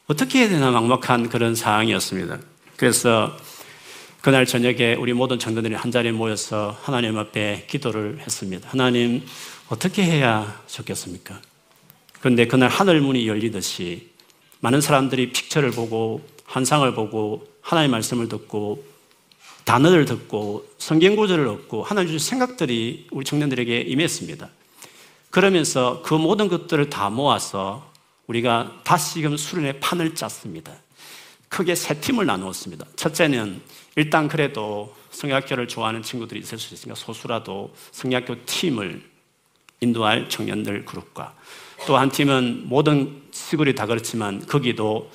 어떻게 0.08 0.40
해야 0.40 0.50
되나 0.50 0.72
막막한 0.72 1.30
그런 1.30 1.56
상황이었습니다. 1.56 2.40
그래서 2.78 3.38
그날 4.22 4.46
저녁에 4.46 4.94
우리 4.96 5.14
모든 5.14 5.40
청년들이 5.40 5.74
한 5.74 5.92
자리에 5.92 6.12
모여서 6.12 6.78
하나님 6.84 7.18
앞에 7.18 7.66
기도를 7.68 8.20
했습니다. 8.20 8.70
하나님, 8.70 9.26
어떻게 9.68 10.04
해야 10.04 10.62
좋겠습니까? 10.68 11.42
그런데 12.20 12.46
그날 12.46 12.70
하늘 12.70 13.02
문이 13.02 13.28
열리듯이 13.28 14.11
많은 14.62 14.80
사람들이 14.80 15.32
픽처를 15.32 15.72
보고 15.72 16.22
환상을 16.46 16.92
보고 16.94 17.48
하나님의 17.62 17.92
말씀을 17.92 18.30
듣고 18.30 18.84
단어를 19.66 20.06
듣고 20.06 20.66
성경 20.78 21.16
구절을 21.16 21.48
얻고 21.48 21.84
하나님 21.84 22.12
주신 22.12 22.30
생각들이 22.30 23.08
우리 23.12 23.26
청년들에게 23.26 23.82
임했습니다. 23.82 24.50
그러면서 25.30 26.02
그 26.04 26.14
모든 26.14 26.48
것들을 26.48 26.90
다 26.90 27.10
모아서 27.10 27.92
우리가 28.28 28.82
다시금 28.84 29.38
수련의 29.38 29.80
판을 29.80 30.16
짰습니다. 30.16 30.72
크게 31.50 31.76
세 31.76 32.00
팀을 32.00 32.26
나누었습니다. 32.26 32.86
첫째는 32.96 33.62
일단 33.96 34.28
그래도 34.28 34.96
성약교를 35.12 35.68
좋아하는 35.68 36.02
친구들이 36.02 36.40
있을 36.40 36.58
수 36.58 36.74
있으니까 36.74 36.96
소수라도 36.96 37.74
성약교 37.92 38.46
팀을 38.46 39.04
인도할 39.82 40.30
청년들 40.30 40.86
그룹과 40.86 41.36
또 41.88 41.98
한 41.98 42.10
팀은 42.10 42.68
모든 42.68 43.21
시골이 43.32 43.76
다 43.76 43.86
그렇지만 43.86 44.46
거기도 44.46 45.10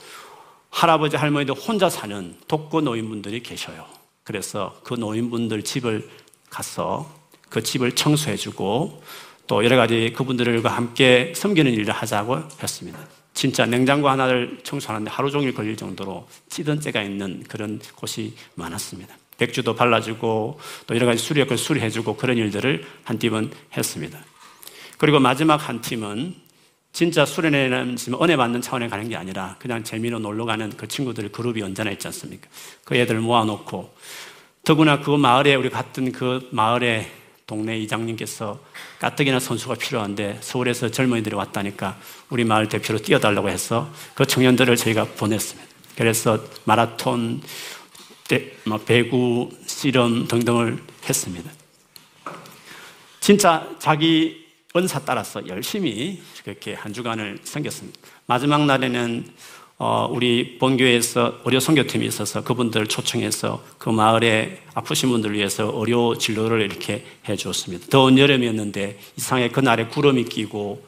할아버지 0.70 1.16
할머니들 1.16 1.54
혼자 1.54 1.88
사는 1.88 2.34
독거 2.48 2.82
노인분들이 2.82 3.42
계셔요. 3.42 3.86
그래서 4.24 4.78
그 4.82 4.94
노인분들 4.94 5.62
집을 5.62 6.08
가서 6.50 7.10
그 7.48 7.62
집을 7.62 7.92
청소해주고 7.92 9.02
또 9.46 9.64
여러 9.64 9.76
가지 9.76 10.12
그분들과 10.16 10.70
함께 10.70 11.32
섬기는 11.34 11.72
일을 11.72 11.92
하자고 11.92 12.42
했습니다. 12.62 12.98
진짜 13.32 13.66
냉장고 13.66 14.08
하나를 14.08 14.60
청소하는데 14.64 15.10
하루 15.10 15.30
종일 15.30 15.54
걸릴 15.54 15.76
정도로 15.76 16.26
찌든 16.48 16.80
때가 16.80 17.02
있는 17.02 17.44
그런 17.48 17.80
곳이 17.94 18.34
많았습니다. 18.54 19.14
백주도 19.38 19.76
발라주고 19.76 20.58
또 20.86 20.94
여러 20.94 21.06
가지 21.06 21.22
수리역을 21.22 21.58
수리해주고 21.58 22.16
그런 22.16 22.38
일들을 22.38 22.84
한 23.04 23.18
팀은 23.18 23.50
했습니다. 23.76 24.18
그리고 24.98 25.20
마지막 25.20 25.68
한 25.68 25.80
팀은 25.82 26.45
진짜 26.96 27.26
수련회는 27.26 27.96
지금 27.96 28.22
은혜 28.22 28.38
받는 28.38 28.62
차원에 28.62 28.88
가는 28.88 29.06
게 29.06 29.16
아니라 29.16 29.56
그냥 29.58 29.84
재미로 29.84 30.18
놀러 30.18 30.46
가는 30.46 30.74
그 30.78 30.88
친구들 30.88 31.30
그룹이 31.30 31.60
언제나 31.60 31.90
있지 31.90 32.06
않습니까? 32.06 32.48
그 32.84 32.96
애들 32.96 33.20
모아놓고 33.20 33.94
더구나 34.64 35.00
그 35.00 35.10
마을에 35.10 35.56
우리 35.56 35.68
갔던 35.68 36.12
그 36.12 36.48
마을에 36.52 37.12
동네 37.46 37.78
이장님께서 37.80 38.58
가뜩이나 38.98 39.40
선수가 39.40 39.74
필요한데 39.74 40.38
서울에서 40.40 40.90
젊은이들이 40.90 41.36
왔다니까 41.36 41.98
우리 42.30 42.44
마을 42.44 42.66
대표로 42.66 42.98
뛰어달라고 43.00 43.50
해서 43.50 43.92
그 44.14 44.24
청년들을 44.24 44.74
저희가 44.76 45.04
보냈습니다. 45.04 45.68
그래서 45.96 46.42
마라톤, 46.64 47.42
뭐 48.64 48.78
배구, 48.78 49.50
씨름 49.66 50.28
등등을 50.28 50.82
했습니다. 51.06 51.50
진짜 53.20 53.68
자기 53.78 54.45
은사 54.76 55.00
따라서 55.00 55.46
열심히 55.48 56.20
그렇게 56.44 56.74
한 56.74 56.92
주간을 56.92 57.38
섬겼습니다. 57.42 57.98
마지막 58.26 58.64
날에는 58.64 59.24
어, 59.78 60.08
우리 60.10 60.56
본교에서 60.58 61.40
의료 61.44 61.60
선교팀이 61.60 62.06
있어서 62.06 62.42
그분들 62.42 62.86
초청해서 62.86 63.62
그 63.76 63.90
마을에 63.90 64.62
아프신 64.72 65.10
분들 65.10 65.34
위해서 65.34 65.70
의료 65.74 66.16
진료를 66.16 66.62
이렇게 66.62 67.04
해 67.28 67.36
주었습니다. 67.36 67.88
더운 67.90 68.16
여름이었는데 68.16 68.98
이상하게 69.16 69.50
그날에 69.50 69.86
구름이 69.86 70.24
끼고 70.24 70.86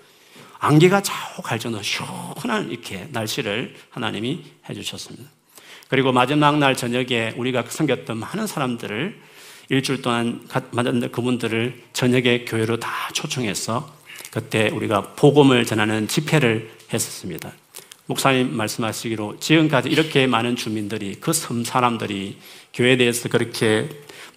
안개가 0.61 1.03
자욱할 1.03 1.59
정도로 1.59 1.83
시원한 1.83 2.71
이렇게 2.71 3.09
날씨를 3.13 3.75
하나님이 3.91 4.43
해 4.69 4.75
주셨습니다. 4.75 5.29
그리고 5.89 6.13
마지막 6.13 6.59
날 6.59 6.75
저녁에 6.75 7.35
우리가 7.37 7.65
섬겼던 7.69 8.17
많은 8.17 8.47
사람들을 8.47 9.28
일주일 9.71 10.03
동안 10.03 10.41
만났던 10.71 11.13
그분들을 11.13 11.83
저녁에 11.93 12.45
교회로 12.45 12.79
다 12.79 12.91
초청해서 13.13 13.97
그때 14.31 14.69
우리가 14.69 15.15
복음을 15.15 15.65
전하는 15.65 16.09
집회를 16.09 16.71
했었습니다. 16.93 17.53
목사님 18.07 18.57
말씀하시기로 18.57 19.39
지금까지 19.39 19.91
이렇게 19.91 20.27
많은 20.27 20.57
주민들이 20.57 21.17
그 21.17 21.33
섬 21.33 21.65
사람들이 21.65 22.39
교회에 22.73 22.97
대해서 22.97 23.29
그렇게 23.29 23.89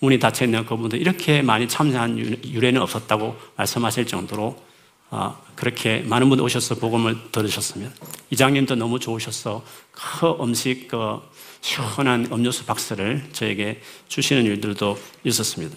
문이 0.02 0.20
닫혀 0.20 0.46
있는 0.46 0.66
그분들 0.66 1.00
이렇게 1.00 1.42
많이 1.42 1.68
참여한 1.68 2.18
유래는 2.18 2.82
없었다고 2.82 3.38
말씀하실 3.56 4.08
정도로 4.08 4.62
어, 5.12 5.38
그렇게 5.56 6.00
많은 6.00 6.28
분들 6.30 6.44
오셔서 6.44 6.76
복음을 6.76 7.18
들으셨으면 7.32 7.94
이장님도 8.30 8.76
너무 8.76 9.00
좋으셔서 9.00 9.64
그 9.92 10.38
음식 10.42 10.88
그 10.88 11.20
시원한 11.62 12.28
음료수 12.32 12.66
박스를 12.66 13.24
저에게 13.34 13.82
주시는 14.08 14.46
일들도 14.46 15.00
있었습니다. 15.24 15.76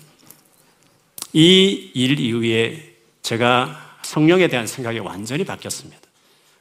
이 1.32 1.90
일 1.94 2.18
이후에 2.20 2.96
제가 3.22 3.98
성령에 4.02 4.48
대한 4.48 4.66
생각이 4.66 4.98
완전히 4.98 5.44
바뀌었습니다. 5.44 6.00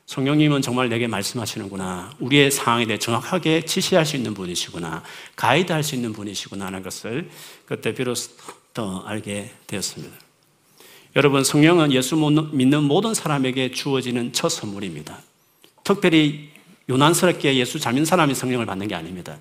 성령님은 0.06 0.62
정말 0.62 0.90
내게 0.90 1.08
말씀하시는구나. 1.08 2.14
우리의 2.20 2.52
상황에 2.52 2.86
대해 2.86 3.00
정확하게 3.00 3.66
지시할 3.66 4.06
수 4.06 4.16
있는 4.16 4.34
분이시구나. 4.34 5.04
가이드 5.36 5.72
할 5.72 5.84
수 5.84 5.96
있는 5.96 6.14
분이시구나 6.14 6.66
하는 6.66 6.84
것을 6.84 7.30
그때 7.66 7.94
비로소 7.94 8.32
더 8.74 9.04
알게 9.06 9.52
되었습니다. 9.68 10.14
여러분, 11.16 11.44
성령은 11.44 11.92
예수 11.92 12.16
믿는 12.16 12.84
모든 12.84 13.14
사람에게 13.14 13.72
주어지는 13.72 14.34
첫 14.34 14.50
선물입니다. 14.50 15.20
특별히 15.84 16.50
요난스럽게 16.90 17.56
예수 17.56 17.80
잘 17.80 17.94
믿는 17.94 18.06
사람이 18.06 18.36
성령을 18.36 18.66
받는 18.66 18.88
게 18.88 18.96
아닙니다. 18.96 19.38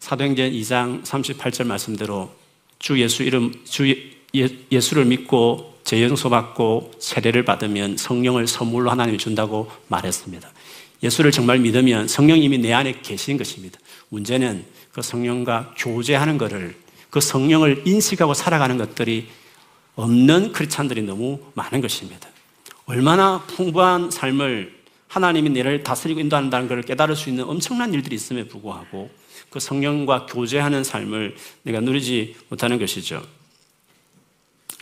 사도행전 0.00 0.52
2장 0.52 1.04
38절 1.04 1.66
말씀대로 1.66 2.30
주 2.78 3.00
예수 3.00 3.22
이름, 3.22 3.52
주 3.64 3.88
예, 4.34 4.48
예수를 4.70 5.04
믿고 5.06 5.78
재영소 5.84 6.28
받고 6.30 6.92
세례를 6.98 7.44
받으면 7.44 7.96
성령을 7.96 8.46
선물로 8.46 8.90
하나님이 8.90 9.18
준다고 9.18 9.70
말했습니다. 9.88 10.48
예수를 11.02 11.30
정말 11.30 11.58
믿으면 11.58 12.08
성령님이 12.08 12.58
내 12.58 12.72
안에 12.72 13.00
계신 13.02 13.36
것입니다. 13.36 13.78
문제는 14.10 14.64
그 14.92 15.00
성령과 15.00 15.74
교제하는 15.78 16.38
것을 16.38 16.74
그 17.10 17.20
성령을 17.20 17.84
인식하고 17.86 18.34
살아가는 18.34 18.76
것들이 18.76 19.28
없는 19.96 20.52
크리스찬들이 20.52 21.02
너무 21.02 21.40
많은 21.54 21.80
것입니다. 21.80 22.28
얼마나 22.84 23.42
풍부한 23.46 24.10
삶을 24.10 24.77
하나님이 25.08 25.50
내를 25.50 25.82
다스리고 25.82 26.20
인도한다는 26.20 26.68
것을 26.68 26.82
깨달을 26.82 27.16
수 27.16 27.28
있는 27.28 27.44
엄청난 27.44 27.92
일들이 27.94 28.14
있음에 28.14 28.44
불구하고 28.46 29.10
그 29.50 29.58
성령과 29.60 30.26
교제하는 30.26 30.84
삶을 30.84 31.36
내가 31.62 31.80
누리지 31.80 32.36
못하는 32.48 32.78
것이죠. 32.78 33.22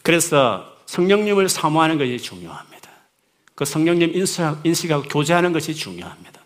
그래서 0.02 0.76
성령님을 0.86 1.48
사모하는 1.48 1.98
것이 1.98 2.18
중요합니다. 2.18 2.90
그 3.54 3.64
성령님 3.64 4.12
인식하고 4.64 5.04
교제하는 5.04 5.52
것이 5.52 5.74
중요합니다. 5.74 6.40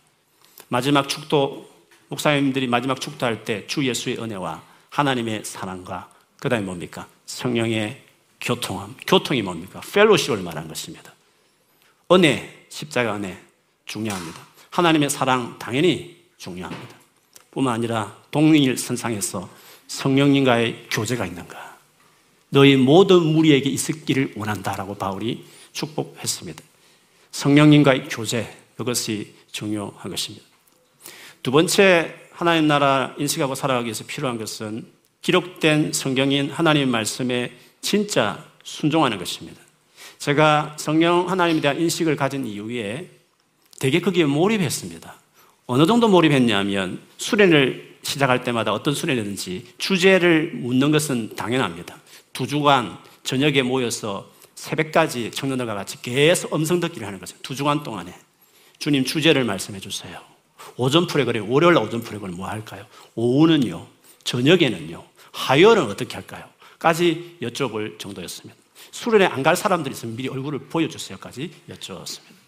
마지막 0.68 1.08
축도, 1.08 1.68
목사님들이 2.08 2.66
마지막 2.66 3.00
축도할 3.00 3.44
때 3.44 3.66
주 3.66 3.86
예수의 3.86 4.18
은혜와 4.18 4.62
하나님의 4.90 5.44
사랑과 5.44 6.10
그 6.38 6.48
다음에 6.48 6.64
뭡니까? 6.64 7.06
성령의 7.26 8.02
교통함. 8.40 8.96
교통이 9.06 9.42
뭡니까? 9.42 9.80
펠로시를 9.92 10.42
말한 10.42 10.68
것입니다. 10.68 11.12
은혜, 12.12 12.66
십자가 12.68 13.16
은혜 13.16 13.38
중요합니다. 13.90 14.40
하나님의 14.70 15.10
사랑 15.10 15.58
당연히 15.58 16.16
중요합니다. 16.38 16.96
뿐만 17.50 17.74
아니라 17.74 18.16
동일 18.30 18.78
선상에서 18.78 19.48
성령님과의 19.88 20.86
교제가 20.90 21.26
있는가? 21.26 21.78
너희 22.50 22.76
모든 22.76 23.22
무리에게 23.22 23.68
있었기를 23.68 24.34
원한다라고 24.36 24.94
바울이 24.94 25.44
축복했습니다. 25.72 26.62
성령님과의 27.32 28.08
교제, 28.08 28.56
그것이 28.76 29.34
중요한 29.50 30.08
것입니다. 30.08 30.46
두 31.42 31.50
번째, 31.50 32.14
하나님 32.32 32.68
나라 32.68 33.14
인식하고 33.18 33.56
살아가기 33.56 33.86
위해서 33.86 34.04
필요한 34.06 34.38
것은 34.38 34.86
기록된 35.22 35.92
성경인 35.92 36.50
하나님의 36.50 36.86
말씀에 36.86 37.52
진짜 37.80 38.44
순종하는 38.62 39.18
것입니다. 39.18 39.60
제가 40.18 40.76
성령 40.78 41.28
하나님에 41.28 41.60
대한 41.60 41.80
인식을 41.80 42.14
가진 42.16 42.46
이후에 42.46 43.19
되게 43.80 44.00
거기에 44.00 44.26
몰입했습니다. 44.26 45.14
어느 45.66 45.86
정도 45.86 46.06
몰입했냐면 46.06 47.00
수련을 47.16 47.96
시작할 48.02 48.44
때마다 48.44 48.72
어떤 48.72 48.94
수련이든지 48.94 49.74
주제를 49.78 50.52
묻는 50.54 50.90
것은 50.92 51.34
당연합니다. 51.34 51.96
두 52.32 52.46
주간 52.46 52.98
저녁에 53.24 53.62
모여서 53.62 54.30
새벽까지 54.54 55.30
청년들과 55.30 55.74
같이 55.74 56.00
계속 56.02 56.54
음성 56.54 56.78
듣기를 56.80 57.06
하는 57.06 57.18
거죠. 57.18 57.36
두 57.42 57.54
주간 57.54 57.82
동안에. 57.82 58.14
주님 58.78 59.04
주제를 59.04 59.44
말씀해 59.44 59.80
주세요. 59.80 60.20
오전 60.76 61.06
프레그램, 61.06 61.50
월요일 61.50 61.78
오전 61.78 62.02
프레그램 62.02 62.36
뭐 62.36 62.48
할까요? 62.48 62.84
오후는요, 63.14 63.86
저녁에는요, 64.24 65.04
화요일은 65.32 65.84
어떻게 65.84 66.14
할까요? 66.14 66.44
까지 66.78 67.36
여쭤볼 67.40 67.98
정도였습니다. 67.98 68.60
수련회 68.90 69.26
안갈 69.26 69.56
사람들이 69.56 69.94
있으면 69.94 70.16
미리 70.16 70.28
얼굴을 70.28 70.58
보여주세요까지 70.68 71.50
여쭈었습니다. 71.68 72.39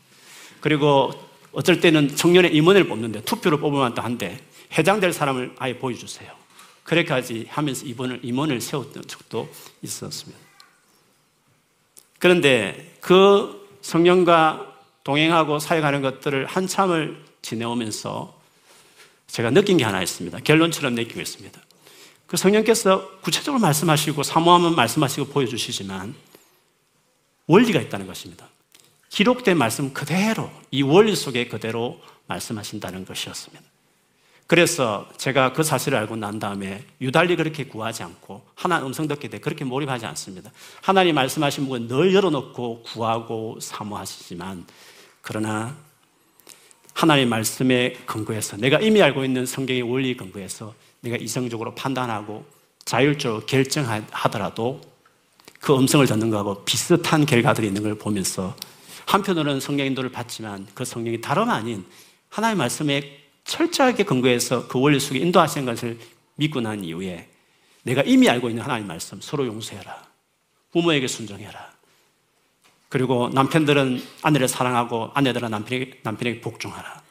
그리고 0.62 1.12
어쩔 1.53 1.81
때는 1.81 2.16
청년의 2.16 2.55
임원을 2.55 2.88
뽑는데 2.88 3.22
투표를 3.22 3.61
뽑으면 3.61 3.98
한데 3.98 4.40
회장될 4.72 5.12
사람을 5.12 5.55
아예 5.59 5.79
보여주세요. 5.79 6.33
그렇게까지 6.85 7.46
하면서 7.51 7.85
임원을, 7.85 8.20
임원을 8.22 8.61
세웠던 8.61 9.05
적도 9.07 9.53
있었습니다. 9.83 10.40
그런데 12.18 12.96
그 13.01 13.68
성령과 13.83 14.72
동행하고 15.05 15.59
사역하는 15.59 16.01
것들을 16.01 16.46
한참을 16.46 17.22
지내오면서 17.42 18.40
제가 19.27 19.51
느낀 19.51 19.77
게 19.77 19.85
하나 19.85 20.01
있습니다. 20.01 20.38
결론처럼 20.40 20.94
느끼고 20.94 21.20
있습니다. 21.20 21.61
그 22.27 22.37
성령께서 22.37 23.18
구체적으로 23.20 23.61
말씀하시고 23.61 24.22
사모하면 24.22 24.77
말씀하시고 24.77 25.27
보여주시지만 25.27 26.14
원리가 27.46 27.81
있다는 27.81 28.07
것입니다. 28.07 28.48
기록된 29.12 29.59
말씀 29.59 29.92
그대로 29.92 30.51
이 30.70 30.81
원리 30.81 31.14
속에 31.14 31.46
그대로 31.46 32.01
말씀하신다는 32.29 33.05
것이었습니다. 33.05 33.62
그래서 34.46 35.07
제가 35.18 35.53
그 35.53 35.62
사실을 35.62 35.98
알고 35.98 36.16
난 36.16 36.38
다음에 36.38 36.83
유달리 36.98 37.37
그렇게 37.37 37.66
구하지 37.66 38.03
않고 38.05 38.42
하나 38.55 38.85
음성 38.85 39.09
듣게 39.09 39.29
돼 39.29 39.38
그렇게 39.38 39.66
몰입하지 39.66 40.07
않습니다. 40.07 40.51
하나님 40.81 41.14
말씀하신 41.14 41.64
부분 41.64 41.88
늘 41.88 42.14
열어놓고 42.14 42.85
구하고 42.85 43.59
사모하시지만 43.61 44.66
그러나 45.20 45.77
하나님 46.94 47.29
말씀에 47.29 47.92
근거해서 48.07 48.57
내가 48.57 48.81
이미 48.81 49.03
알고 49.03 49.27
있는 49.27 49.44
성경의 49.44 49.83
원리 49.83 50.16
근거해서 50.16 50.75
내가 51.01 51.16
이성적으로 51.18 51.75
판단하고 51.75 52.46
자율적으로 52.87 53.44
결정하더라도 53.44 54.81
그 55.61 55.77
음성을 55.77 56.07
듣는 56.07 56.31
것하고 56.31 56.64
비슷한 56.64 57.27
결과들이 57.27 57.66
있는 57.66 57.83
걸 57.83 57.94
보면서 57.96 58.57
한편으로는 59.07 59.61
성령 59.61 59.87
인도를 59.87 60.11
받지만 60.11 60.67
그 60.75 60.85
성령이 60.85 61.21
다름 61.21 61.51
아닌 61.51 61.85
하나님의 62.29 62.59
말씀에 62.59 63.19
철저하게 63.45 64.05
근거해서 64.05 64.69
그 64.69 64.81
원리 64.81 65.01
속에 65.01 65.19
인도하시는 65.19 65.67
것을 65.67 65.99
믿고 66.37 66.61
난 66.61 66.85
이후에 66.85 67.29
내가 67.83 68.03
이미 68.03 68.29
알고 68.29 68.49
있는 68.49 68.62
하나님의 68.62 68.88
말씀 68.88 69.21
서로 69.21 69.47
용서해라. 69.47 70.07
부모에게 70.73 71.07
순종해라. 71.07 71.73
그리고 72.88 73.31
남편들은 73.33 74.03
아내를 74.23 74.49
사랑하고 74.49 75.11
아내들은 75.15 75.51
남편에게, 75.51 76.01
남편에게 76.03 76.41
복종하라. 76.41 77.03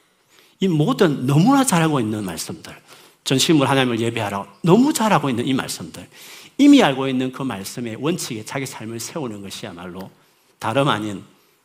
이 0.59 0.67
모든 0.67 1.25
너무나 1.25 1.63
잘하고 1.63 1.99
있는 1.99 2.23
말씀들. 2.23 2.75
전시물 3.23 3.67
하나님을 3.67 3.99
예배하라. 3.99 4.45
너무 4.63 4.93
잘하고 4.93 5.29
있는 5.29 5.47
이 5.47 5.53
말씀들. 5.53 6.07
이미 6.57 6.83
알고 6.83 7.07
있는 7.07 7.31
그 7.31 7.41
말씀의 7.41 7.97
원칙에 7.99 8.45
자기 8.45 8.65
삶을 8.65 8.99
세우는 8.99 9.41
것이야말로 9.41 10.11
다름 10.59 10.87
아닌 10.87 11.23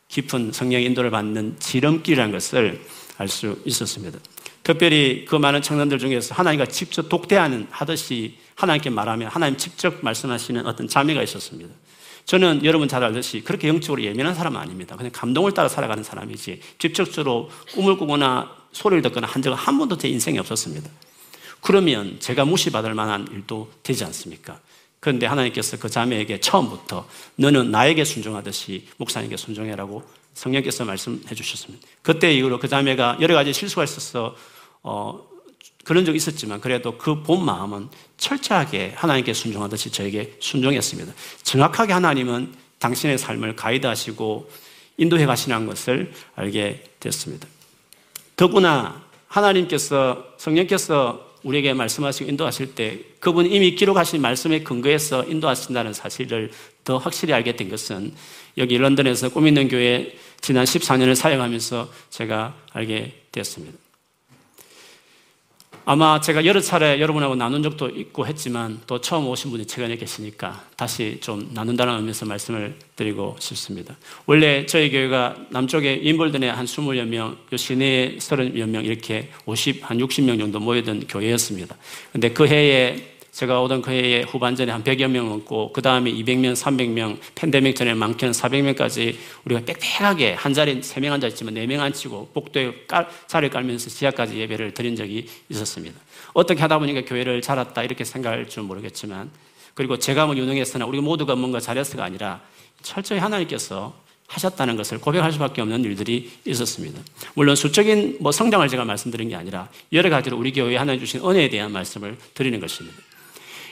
깊은 0.09 0.53
성령 0.53 0.83
인도를 0.83 1.11
받는 1.11 1.57
지름길이라는 1.59 2.33
것을 2.33 2.81
알 3.19 3.29
수 3.29 3.61
있었습니다. 3.65 4.19
특별히 4.63 5.25
그 5.27 5.37
많은 5.37 5.63
청년들 5.63 5.99
중에서 5.99 6.35
하나님과 6.35 6.67
직접 6.67 7.09
독대하는 7.09 7.67
하듯이 7.71 8.37
하나님께 8.57 8.91
말하면 8.91 9.29
하나님 9.29 9.57
직접 9.57 10.03
말씀하시는 10.03 10.67
어떤 10.67 10.89
자매가 10.89 11.23
있었습니다. 11.23 11.73
저는 12.25 12.65
여러분 12.65 12.89
잘 12.89 13.05
알듯이 13.05 13.43
그렇게 13.43 13.69
영적으로 13.69 14.03
예민한 14.03 14.35
사람은 14.35 14.61
아닙니다. 14.61 14.97
그냥 14.97 15.13
감동을 15.13 15.53
따라 15.53 15.69
살아가는 15.69 16.03
사람이지 16.03 16.61
직접적으로 16.79 17.49
꿈을 17.73 17.97
꾸거나 17.97 18.51
소리를 18.73 19.03
듣거나 19.03 19.29
한 19.29 19.41
적은 19.41 19.57
한 19.57 19.79
번도 19.79 19.97
제 19.97 20.09
인생에 20.09 20.39
없었습니다. 20.41 20.91
그러면 21.61 22.19
제가 22.19 22.45
무시받을 22.45 22.95
만한 22.95 23.29
일도 23.31 23.71
되지 23.85 24.05
않습니까? 24.05 24.61
그런데 25.01 25.27
하나님께서 25.27 25.77
그 25.79 25.89
자매에게 25.89 26.41
처음부터 26.41 27.07
너는 27.37 27.71
나에게 27.71 28.05
순종하듯이 28.05 28.89
목사님께 28.97 29.37
순종해라고 29.37 30.03
성령께서 30.35 30.85
말씀해 30.85 31.35
주셨습니다. 31.35 31.87
그때 32.03 32.33
이후로 32.35 32.59
그 32.59 32.69
자매가 32.69 33.19
여러 33.21 33.35
가지 33.35 33.53
실수가 33.53 33.85
있어서 33.85 34.37
어, 34.83 35.27
그런 35.85 36.05
적이 36.05 36.17
있었지만 36.17 36.61
그래도 36.61 36.99
그 36.99 37.23
본 37.23 37.45
마음은 37.45 37.89
철저하게 38.17 38.95
하나님께 38.97 39.33
순종하듯이 39.33 39.91
저에게 39.91 40.37
순종했습니다. 40.41 41.13
정확하게 41.43 41.93
하나님은 41.93 42.55
당신의 42.79 43.19
삶을 43.19 43.57
가이드하시고 43.57 44.51
인도해 44.99 45.27
가시는 45.27 45.67
것을 45.67 46.13
알게 46.35 46.85
됐습니다. 47.01 47.47
더구나 48.37 49.03
하나님께서 49.29 50.25
성령께서 50.39 51.26
우리에게 51.47 51.73
말씀하시고 51.75 52.29
인도하실 52.29 52.75
때 52.75 52.99
그분이 53.21 53.49
이미 53.49 53.75
기록하신 53.75 54.21
말씀에 54.21 54.61
근거해서 54.61 55.25
인도하신다는 55.25 55.93
사실을 55.93 56.51
더 56.85 56.99
확실히 56.99 57.33
알게 57.35 57.55
된 57.57 57.69
것은 57.69 58.13
여기 58.59 58.77
런던에서 58.79 59.29
꿈 59.29 59.47
있는 59.47 59.69
교회 59.69 60.17
지난 60.41 60.65
14년을 60.65 61.15
사용하면서 61.15 61.91
제가 62.11 62.57
알게 62.73 63.23
되었습니다. 63.31 63.86
아마 65.89 66.21
제가 66.21 66.45
여러 66.45 66.61
차례 66.61 67.01
여러분하고 67.01 67.37
나눈 67.37 67.63
적도 67.63 67.89
있고 67.89 68.27
했지만 68.27 68.81
또 68.89 69.01
처음 69.01 69.29
오신 69.29 69.53
분이 69.53 69.69
최근에 69.69 69.95
계시니까 69.95 70.65
다시 70.75 71.19
좀 71.21 71.49
나눈다는 71.55 71.95
의미에서 71.99 72.27
말씀을 72.27 72.75
드리고 72.97 73.37
싶습니다. 73.39 73.97
원래 74.27 74.67
저희 74.67 74.91
교회가 74.91 75.37
남쪽에 75.51 75.95
인볼든에 75.95 76.49
한 76.49 76.67
20여 76.67 77.07
명, 77.07 77.37
시내에 77.55 78.17
30여 78.17 78.67
명 78.67 78.85
이렇게 78.85 79.31
50, 79.45 79.89
한 79.89 79.99
60명 79.99 80.41
정도 80.41 80.59
모여든 80.59 81.07
교회였습니다. 81.07 81.77
근데 82.11 82.31
그 82.31 82.49
해에 82.49 83.16
제가 83.37 83.61
오던 83.61 83.83
그 83.83 83.91
해에 83.91 84.23
후반전에 84.23 84.73
한 84.73 84.83
100여 84.83 85.09
명 85.09 85.29
넘고 85.29 85.71
그 85.75 85.83
다음에 85.83 86.11
200명, 86.11 86.55
300명, 86.57 87.19
팬데믹 87.35 87.77
전에 87.77 87.93
많게는 87.93 88.33
400명까지 88.33 89.15
우리가 89.45 89.61
빽빽하게 89.67 90.33
한 90.33 90.55
자리 90.55 90.81
3명 90.81 91.13
앉아있지만 91.13 91.53
4명 91.53 91.81
앉히고 91.81 92.31
복도에 92.33 92.87
깔, 92.89 93.07
자리를 93.27 93.51
깔면서 93.51 93.91
지하까지 93.91 94.39
예배를 94.39 94.73
드린 94.73 94.97
적이 94.97 95.27
있었습니다. 95.51 96.01
어떻게 96.33 96.63
하다 96.63 96.79
보니까 96.79 97.05
교회를 97.05 97.43
잘했다 97.43 97.83
이렇게 97.83 98.05
생각할 98.05 98.49
줄 98.49 98.63
모르겠지만 98.63 99.31
그리고 99.75 99.99
제가 99.99 100.25
뭐 100.25 100.35
유능했으나 100.35 100.87
우리 100.87 101.03
모두가 101.03 101.37
뭔가 101.37 101.61
잘했어가 101.61 102.05
아니라 102.05 102.41
철저히 102.81 103.19
하나님께서 103.19 103.95
하셨다는 104.29 104.77
것을 104.79 104.99
고백할 104.99 105.31
수밖에 105.33 105.61
없는 105.61 105.85
일들이 105.85 106.31
있었습니다. 106.47 107.03
물론 107.35 107.55
수적인 107.55 108.17
뭐 108.21 108.33
성장을 108.33 108.67
제가 108.67 108.87
말씀드린 108.87 109.29
게 109.29 109.37
아니라 109.37 109.69
여러 109.93 110.09
가지로 110.09 110.39
우리 110.39 110.53
교회에 110.53 110.79
하나님 110.79 111.01
주신 111.01 111.21
은혜에 111.21 111.51
대한 111.51 111.71
말씀을 111.71 112.17
드리는 112.33 112.59
것입니다. 112.59 112.97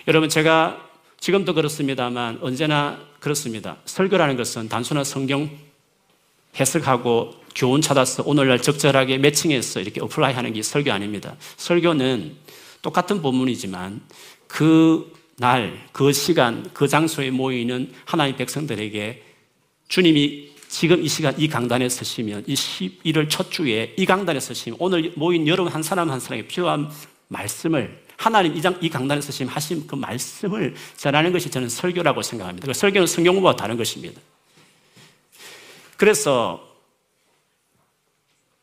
여러분, 0.07 0.29
제가 0.29 0.87
지금도 1.19 1.55
그렇습니다만 1.55 2.39
언제나 2.43 3.01
그렇습니다. 3.21 3.79
설교라는 3.87 4.37
것은 4.37 4.69
단순한 4.69 5.03
성경 5.03 5.51
해석하고 6.61 7.33
교훈 7.55 7.81
찾아서 7.81 8.23
오늘날 8.27 8.61
적절하게 8.61 9.17
matching해서 9.17 9.81
이렇게 9.81 10.03
apply 10.03 10.35
하는 10.35 10.53
게 10.53 10.63
설교 10.63 10.93
아닙니다. 10.93 11.37
설교는 11.57 12.37
똑같은 12.83 13.23
본문이지만 13.23 14.03
그 14.47 15.11
날, 15.39 15.89
그 15.93 16.13
시간, 16.13 16.69
그 16.75 16.87
장소에 16.87 17.31
모이는 17.31 17.91
하나님 18.05 18.37
백성들에게 18.37 19.23
주님이 19.89 20.51
지금 20.69 21.03
이 21.03 21.09
시간 21.09 21.35
이 21.39 21.49
강단에 21.49 21.89
서시면 21.89 22.45
이 22.47 22.53
11월 22.53 23.31
첫 23.31 23.51
주에 23.51 23.95
이 23.97 24.05
강단에 24.05 24.39
서시면 24.39 24.77
오늘 24.81 25.15
모인 25.17 25.49
여러분 25.49 25.73
한 25.73 25.83
사람 25.83 26.11
한 26.11 26.21
사람에게 26.21 26.47
필요한 26.47 26.91
말씀을 27.29 28.04
하나님 28.17 28.57
이, 28.57 28.63
장, 28.63 28.77
이 28.81 28.89
강단에 28.89 29.21
서심 29.21 29.49
하신 29.49 29.87
그 29.87 29.95
말씀을 29.95 30.75
전하는 30.97 31.33
것이 31.33 31.51
저는 31.51 31.69
설교라고 31.69 32.23
생각합니다. 32.23 32.67
그 32.67 32.75
설교는 32.75 33.07
성경 33.07 33.35
공부와 33.35 33.57
다른 33.57 33.77
것입니다. 33.77 34.21
그래서 35.97 36.69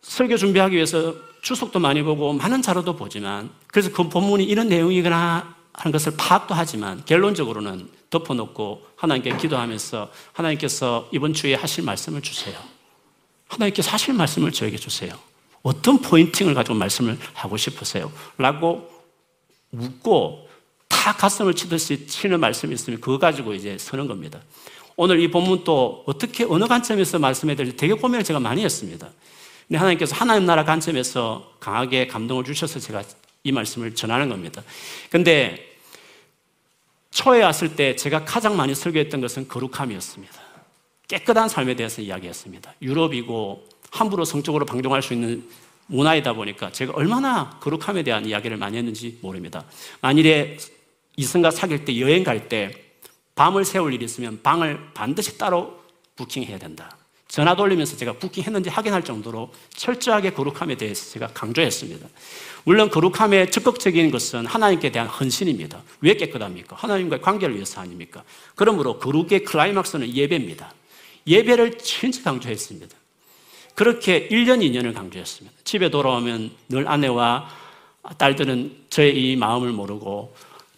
설교 0.01 0.37
준비하기 0.37 0.75
위해서 0.75 1.15
주석도 1.41 1.79
많이 1.79 2.03
보고 2.03 2.33
많은 2.33 2.61
자료도 2.61 2.95
보지만 2.95 3.49
그래서 3.67 3.91
그 3.91 4.07
본문이 4.09 4.43
이런 4.43 4.67
내용이거나 4.67 5.55
하는 5.73 5.91
것을 5.91 6.13
파악도 6.17 6.53
하지만 6.53 7.03
결론적으로는 7.05 7.89
덮어놓고 8.09 8.85
하나님께 8.97 9.37
기도하면서 9.37 10.11
하나님께서 10.33 11.09
이번 11.11 11.33
주에 11.33 11.55
하실 11.55 11.83
말씀을 11.85 12.21
주세요. 12.21 12.57
하나님께서 13.47 13.89
하실 13.89 14.13
말씀을 14.13 14.51
저에게 14.51 14.77
주세요. 14.77 15.13
어떤 15.63 16.01
포인팅을 16.01 16.53
가지고 16.53 16.77
말씀을 16.77 17.17
하고 17.33 17.55
싶으세요? 17.57 18.11
라고 18.37 18.90
묻고 19.71 20.47
다 20.87 21.13
가슴을 21.13 21.55
치듯이 21.55 22.05
치는 22.05 22.39
말씀이 22.39 22.73
있으면 22.73 23.01
그거 23.01 23.17
가지고 23.17 23.53
이제 23.53 23.77
서는 23.77 24.07
겁니다. 24.07 24.39
오늘 24.95 25.19
이 25.19 25.31
본문 25.31 25.63
또 25.63 26.03
어떻게 26.05 26.43
어느 26.43 26.65
관점에서 26.67 27.17
말씀해 27.17 27.55
드릴지 27.55 27.77
되게 27.77 27.93
고민을 27.93 28.23
제가 28.23 28.39
많이 28.39 28.63
했습니다. 28.63 29.09
근데 29.67 29.77
하나님께서 29.77 30.15
하나님 30.15 30.45
나라 30.45 30.63
관점에서 30.63 31.53
강하게 31.59 32.07
감동을 32.07 32.43
주셔서 32.43 32.79
제가 32.79 33.03
이 33.43 33.51
말씀을 33.51 33.95
전하는 33.95 34.29
겁니다. 34.29 34.61
근데 35.09 35.71
초에 37.09 37.41
왔을 37.41 37.75
때 37.75 37.95
제가 37.95 38.25
가장 38.25 38.55
많이 38.55 38.75
설교했던 38.75 39.21
것은 39.21 39.47
거룩함이었습니다. 39.47 40.33
깨끗한 41.07 41.49
삶에 41.49 41.75
대해서 41.75 42.01
이야기했습니다. 42.01 42.75
유럽이고 42.81 43.67
함부로 43.91 44.23
성적으로 44.23 44.65
방종할 44.65 45.01
수 45.01 45.13
있는 45.13 45.47
문화이다 45.91 46.33
보니까 46.33 46.71
제가 46.71 46.93
얼마나 46.95 47.57
거룩함에 47.61 48.03
대한 48.03 48.25
이야기를 48.25 48.57
많이 48.57 48.77
했는지 48.77 49.19
모릅니다. 49.21 49.65
만일에 50.01 50.57
이성과 51.17 51.51
사귈 51.51 51.85
때 51.85 51.99
여행 51.99 52.23
갈 52.23 52.47
때 52.47 52.71
밤을 53.35 53.65
세울 53.65 53.93
일이 53.93 54.05
있으면 54.05 54.41
방을 54.43 54.93
반드시 54.93 55.37
따로 55.37 55.79
부킹해야 56.15 56.59
된다. 56.59 56.97
전화 57.27 57.55
돌리면서 57.55 57.95
제가 57.95 58.13
부킹했는지 58.13 58.69
확인할 58.69 59.03
정도로 59.03 59.53
철저하게 59.73 60.31
거룩함에 60.31 60.75
대해서 60.75 61.11
제가 61.11 61.27
강조했습니다. 61.27 62.05
물론 62.65 62.89
거룩함의 62.89 63.51
적극적인 63.51 64.11
것은 64.11 64.45
하나님께 64.45 64.91
대한 64.91 65.07
헌신입니다. 65.07 65.81
왜 66.01 66.15
깨끗합니까? 66.15 66.75
하나님과의 66.75 67.21
관계를 67.21 67.55
위해서 67.55 67.79
아닙니까? 67.79 68.23
그러므로 68.55 68.99
거룩의 68.99 69.45
클라이막스는 69.45 70.13
예배입니다. 70.13 70.73
예배를 71.25 71.77
진짜 71.77 72.21
강조했습니다. 72.23 73.00
그렇게 73.75 74.27
1년, 74.29 74.59
2년을 74.59 74.93
강조했습니다. 74.93 75.57
집에 75.63 75.89
돌아오면 75.89 76.51
늘 76.69 76.87
아내와 76.87 77.47
딸들은 78.17 78.85
저의 78.89 79.31
이 79.31 79.35
마음을 79.35 79.71
모르고 79.71 80.33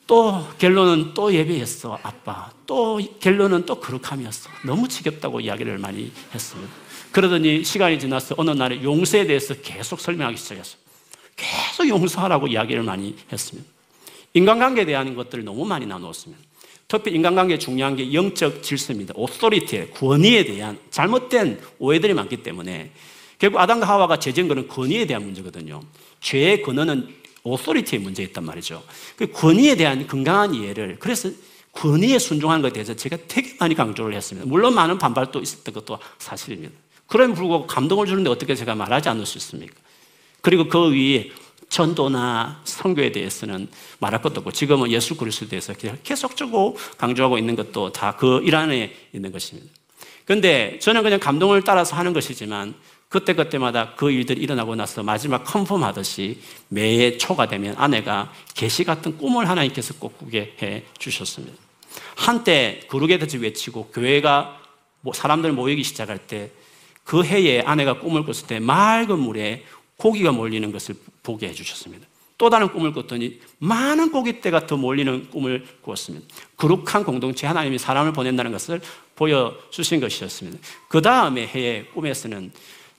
또 0.06 0.46
결론은 0.58 1.14
또 1.14 1.34
예배했어, 1.34 1.98
아빠. 2.04 2.52
또 2.68 3.00
결론은 3.20 3.66
또 3.66 3.80
거룩함이었어. 3.80 4.50
너무 4.66 4.88
지겹다고 4.88 5.40
이야기를 5.40 5.78
많이 5.78 6.12
했습니다. 6.34 6.72
그러더니 7.12 7.64
시간이 7.64 8.00
지나서 8.00 8.36
어느 8.38 8.52
날에 8.52 8.84
용서에 8.84 9.26
대해서 9.26 9.54
계속 9.56 10.00
설명하기 10.00 10.38
시작했어요. 10.38 10.78
계속 11.36 11.88
용서하라고 11.88 12.48
이야기를 12.48 12.84
많이 12.84 13.16
했습니다. 13.32 13.70
인간관계에 14.34 14.86
대한 14.86 15.16
것들을 15.16 15.44
너무 15.44 15.64
많이 15.66 15.86
나누었습니다. 15.86 16.42
특히 16.88 17.12
인간관계에 17.12 17.58
중요한 17.58 17.96
게 17.96 18.14
영적 18.14 18.62
질서입니다. 18.62 19.14
오소리티, 19.16 19.92
권위에 19.92 20.46
대한 20.46 20.78
잘못된 20.90 21.60
오해들이 21.80 22.14
많기 22.14 22.38
때문에 22.38 22.92
결국 23.40 23.60
아담과 23.60 23.88
하와가 23.88 24.20
제정 24.20 24.48
거는 24.48 24.68
권위에 24.68 25.06
대한 25.06 25.24
문제거든요. 25.24 25.82
죄의 26.22 26.62
근원은 26.62 27.08
오소리티의 27.44 28.02
문제였단 28.02 28.44
말이죠. 28.46 28.84
그 29.18 29.32
권위에 29.32 29.76
대한 29.76 30.08
건강한 30.08 30.54
이해를 30.54 30.98
그래서 31.00 31.30
권위에 31.74 32.20
순종하는 32.20 32.62
것에 32.62 32.74
대해서 32.74 32.96
제가 32.96 33.18
되게 33.28 33.56
많이 33.60 33.76
강조를 33.76 34.16
했습니다. 34.16 34.48
물론 34.48 34.76
많은 34.76 34.98
반발도 34.98 35.42
있었던 35.42 35.74
것도 35.74 36.00
사실입니다. 36.20 36.74
그럼에도 37.08 37.36
불구하고 37.36 37.68
감동을 37.68 38.06
주는데 38.06 38.30
어떻게 38.30 38.56
제가 38.56 38.76
말하지 38.76 39.10
않을 39.10 39.26
수 39.26 39.38
있습니까? 39.40 39.74
그리고 40.42 40.68
그 40.68 40.92
위에 40.92 41.32
전도나 41.74 42.62
선교에 42.64 43.12
대해서는 43.12 43.68
말할 44.00 44.22
것도 44.22 44.42
없고 44.42 44.52
지금은 44.52 44.92
예수 44.92 45.18
그리스도에 45.18 45.48
대해서 45.50 45.74
계속적으로 46.04 46.78
강조하고 46.98 47.38
있는 47.38 47.56
것도 47.56 47.92
다 47.92 48.16
그일 48.16 48.56
안에 48.56 48.94
있는 49.12 49.32
것입니다. 49.32 49.70
그런데 50.26 50.78
저는 50.80 51.02
그냥 51.04 51.20
감동을 51.20 51.64
따라서 51.64 51.96
하는 51.96 52.14
것이지만 52.14 52.76
그때그때마다 53.10 53.96
그 53.96 54.12
일들이 54.12 54.42
일어나고 54.42 54.76
나서 54.76 55.04
마지막 55.04 55.44
컨펌 55.44 55.84
하듯이 55.84 56.40
매해 56.70 57.18
초가 57.18 57.48
되면 57.48 57.76
아내가 57.78 58.32
계시 58.54 58.84
같은 58.84 59.18
꿈을 59.18 59.50
하나님께서 59.50 59.96
꼭 59.96 60.18
꾸게 60.18 60.56
해 60.62 60.84
주셨습니다. 61.00 61.58
한때 62.16 62.82
거룩에 62.88 63.18
대해 63.18 63.44
외치고 63.44 63.88
교회가 63.88 64.62
뭐 65.02 65.14
사람들 65.14 65.52
모이기 65.52 65.84
시작할 65.84 66.20
때 66.20 66.52
그 67.04 67.24
해에 67.24 67.62
아내가 67.62 68.00
꿈을 68.00 68.24
꿨을 68.24 68.48
때 68.48 68.60
맑은 68.60 69.20
물에 69.20 69.64
고기가 69.98 70.32
몰리는 70.32 70.72
것을 70.72 70.96
보게 71.24 71.48
해 71.48 71.54
주셨습니다. 71.54 72.06
또 72.38 72.50
다른 72.50 72.72
꿈을 72.72 72.94
꿨더니 72.94 73.40
많은 73.60 74.12
고깃대가 74.12 74.68
더 74.68 74.76
몰리는 74.76 75.30
꿈을 75.30 75.66
꾸었습니다. 75.82 76.28
거룩한 76.58 77.04
공동체 77.06 77.48
하나님이 77.48 77.78
사람을 77.78 78.12
보낸다는 78.14 78.52
것을 78.52 78.82
보여주신 79.16 80.00
것이었습니다. 80.00 80.60
그 80.90 81.02
다음에 81.02 81.48
해에 81.48 81.86
꿈에서는 81.94 82.52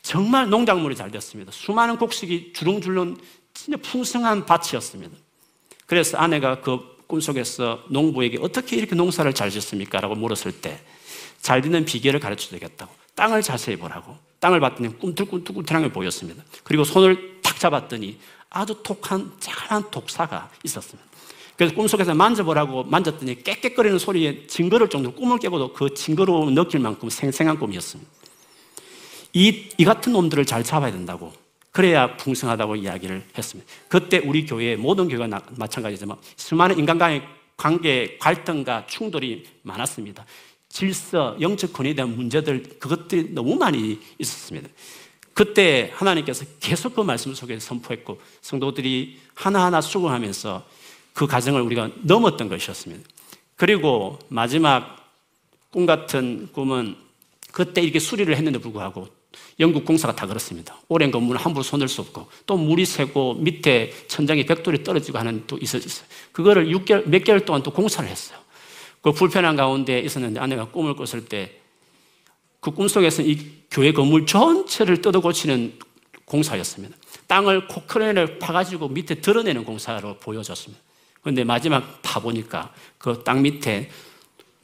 정말 0.03 0.49
농작물이 0.49 0.97
잘 0.97 1.11
됐습니다. 1.11 1.53
수많은 1.53 1.97
곡식이 1.99 2.53
주렁주렁 2.55 3.17
진짜 3.53 3.79
풍성한 3.83 4.47
밭이었습니다. 4.47 5.17
그래서 5.87 6.17
아내가 6.19 6.61
그 6.61 6.95
꿈속에서 7.07 7.85
농부에게 7.91 8.39
어떻게 8.41 8.77
이렇게 8.77 8.95
농사를 8.95 9.33
잘 9.35 9.51
짓습니까? 9.51 10.01
라고 10.01 10.15
물었을 10.15 10.53
때 10.53 10.81
잘 11.45 11.61
되는 11.61 11.85
비결을 11.85 12.21
가르쳐 12.21 12.49
주겠다고 12.49 12.91
땅을 13.15 13.43
자세히 13.43 13.77
보라고 13.77 14.17
땅을 14.45 14.61
봤더니 14.61 14.99
꿈틀꿈틀꿈틀한 14.99 15.85
게 15.85 15.91
보였습니다. 15.91 16.45
그리고 16.65 16.85
손을 16.85 17.41
탁 17.43 17.59
잡았더니 17.59 18.19
아주 18.51 18.79
톡한 18.83 19.33
작은 19.41 19.91
독사가 19.91 20.51
있었습니다. 20.65 21.09
그래서 21.57 21.75
꿈속에서 21.75 22.15
만져보라고 22.15 22.85
만졌더니 22.85 23.43
깨끗거리는 23.43 23.99
소리에 23.99 24.47
징그러울 24.47 24.91
정도로 24.91 25.15
꿈을 25.15 25.39
깨고도 25.39 25.73
그 25.73 25.95
징그러움 25.95 26.55
느낄 26.55 26.81
만큼 26.81 27.09
생생한 27.09 27.59
꿈이었습니다. 27.59 28.11
이, 29.33 29.71
이 29.79 29.85
같은 29.85 30.13
놈들을 30.13 30.45
잘 30.45 30.63
잡아야 30.63 30.93
된다고. 30.93 31.33
그래야 31.71 32.15
풍성하다고 32.17 32.77
이야기를 32.77 33.25
했습니다. 33.37 33.73
그때 33.89 34.19
우리 34.19 34.45
교회 34.45 34.77
모든 34.77 35.09
교회가 35.09 35.41
마찬가지지만 35.57 36.19
수많은 36.37 36.79
인간간의 36.79 37.23
관계 37.57 38.19
갈등과 38.21 38.87
충돌이 38.89 39.45
많았습니다. 39.63 40.27
질서, 40.75 41.37
영적 41.41 41.73
권위에 41.73 41.95
대한 41.95 42.17
문제들 42.17 42.65
그것들이 42.81 43.29
너무 43.31 43.55
많이 43.55 44.01
있었습니다. 44.19 44.69
그때 45.33 45.93
하나님께서 45.95 46.45
계속 46.59 46.97
그 46.97 47.01
말씀 47.01 47.33
속에 47.33 47.61
선포했고 47.61 48.21
성도들이 48.41 49.21
하나하나 49.35 49.81
수긍하면서 49.81 50.67
그 51.13 51.29
과정을 51.29 51.61
우리가 51.61 51.91
넘었던 52.03 52.49
것이었습니다. 52.49 53.09
그리고 53.55 54.19
마지막 54.27 55.13
꿈 55.71 55.87
같은 55.87 56.49
꿈은 56.53 56.97
그때 57.53 57.81
이렇게 57.81 58.01
수리를 58.01 58.37
했는데 58.37 58.59
불구하고 58.59 59.07
영국 59.61 59.85
공사가 59.85 60.17
다 60.17 60.27
그렇습니다. 60.27 60.77
오랜 60.89 61.13
건물은 61.13 61.41
함부로 61.41 61.63
손댈 61.63 61.87
수 61.87 62.01
없고 62.01 62.27
또 62.47 62.57
물이 62.57 62.85
새고 62.85 63.35
밑에 63.35 63.93
천장에 64.09 64.45
벽돌이 64.45 64.83
떨어지고 64.83 65.19
하는 65.19 65.45
또 65.47 65.57
있었어요. 65.57 66.05
그거를 66.33 66.67
6개월, 66.67 67.07
몇 67.07 67.23
개월 67.23 67.45
동안 67.45 67.63
또 67.63 67.71
공사를 67.71 68.09
했어요. 68.11 68.44
그 69.05 69.13
불편한 69.13 69.55
가운데 69.55 70.01
있었는데 70.01 70.41
아내가 70.41 70.65
꿈을 70.65 70.97
꿨을 70.97 71.27
때 71.27 71.65
그 72.65 72.71
꿈속에서 72.71 73.21
이 73.21 73.39
교회 73.71 73.93
건물 73.93 74.25
전체를 74.25 75.03
뜯어 75.03 75.21
고치는 75.21 75.79
공사였습니다. 76.25 76.97
땅을 77.27 77.69
코크레인을 77.69 78.39
파가지고 78.39 78.89
밑에 78.89 79.17
드러내는 79.17 79.65
공사로 79.67 80.17
보여졌습니다. 80.17 80.83
그런데 81.21 81.45
마지막 81.45 82.01
파보니까 82.01 82.73
그 82.97 83.23
땅 83.23 83.43
밑에 83.43 83.91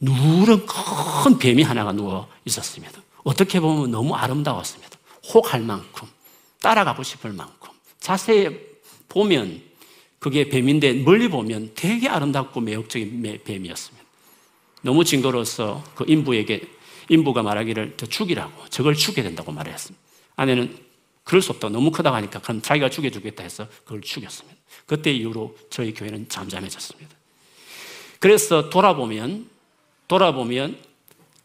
누런 0.00 0.64
큰 0.64 1.38
뱀이 1.38 1.62
하나가 1.62 1.92
누워 1.92 2.26
있었습니다. 2.46 3.02
어떻게 3.22 3.60
보면 3.60 3.90
너무 3.90 4.14
아름다웠습니다. 4.14 4.98
혹할 5.34 5.60
만큼, 5.60 6.08
따라가고 6.62 7.02
싶을 7.02 7.34
만큼. 7.34 7.68
자세히 7.98 8.48
보면 9.10 9.60
그게 10.18 10.48
뱀인데 10.48 10.94
멀리 10.94 11.28
보면 11.28 11.72
되게 11.74 12.08
아름답고 12.08 12.62
매력적인 12.62 13.42
뱀이었습니다. 13.44 14.09
너무 14.82 15.04
징그러워서 15.04 15.84
그 15.94 16.04
인부에게 16.06 16.62
인부가 17.08 17.42
말하기를 17.42 17.94
저 17.96 18.06
죽이라고 18.06 18.68
저걸 18.68 18.94
죽여야 18.94 19.24
된다고 19.24 19.52
말했습니다. 19.52 20.00
아내는 20.36 20.76
그럴 21.24 21.42
수 21.42 21.52
없다고 21.52 21.72
너무 21.72 21.90
크다고 21.90 22.16
하니까 22.16 22.40
그럼 22.40 22.62
자기가 22.62 22.88
죽여주겠다 22.88 23.42
해서 23.42 23.66
그걸 23.84 24.00
죽였습니다. 24.00 24.58
그때 24.86 25.12
이후로 25.12 25.56
저희 25.70 25.92
교회는 25.92 26.28
잠잠해졌습니다. 26.28 27.14
그래서 28.18 28.70
돌아보면 28.70 29.48
돌아보면 30.08 30.78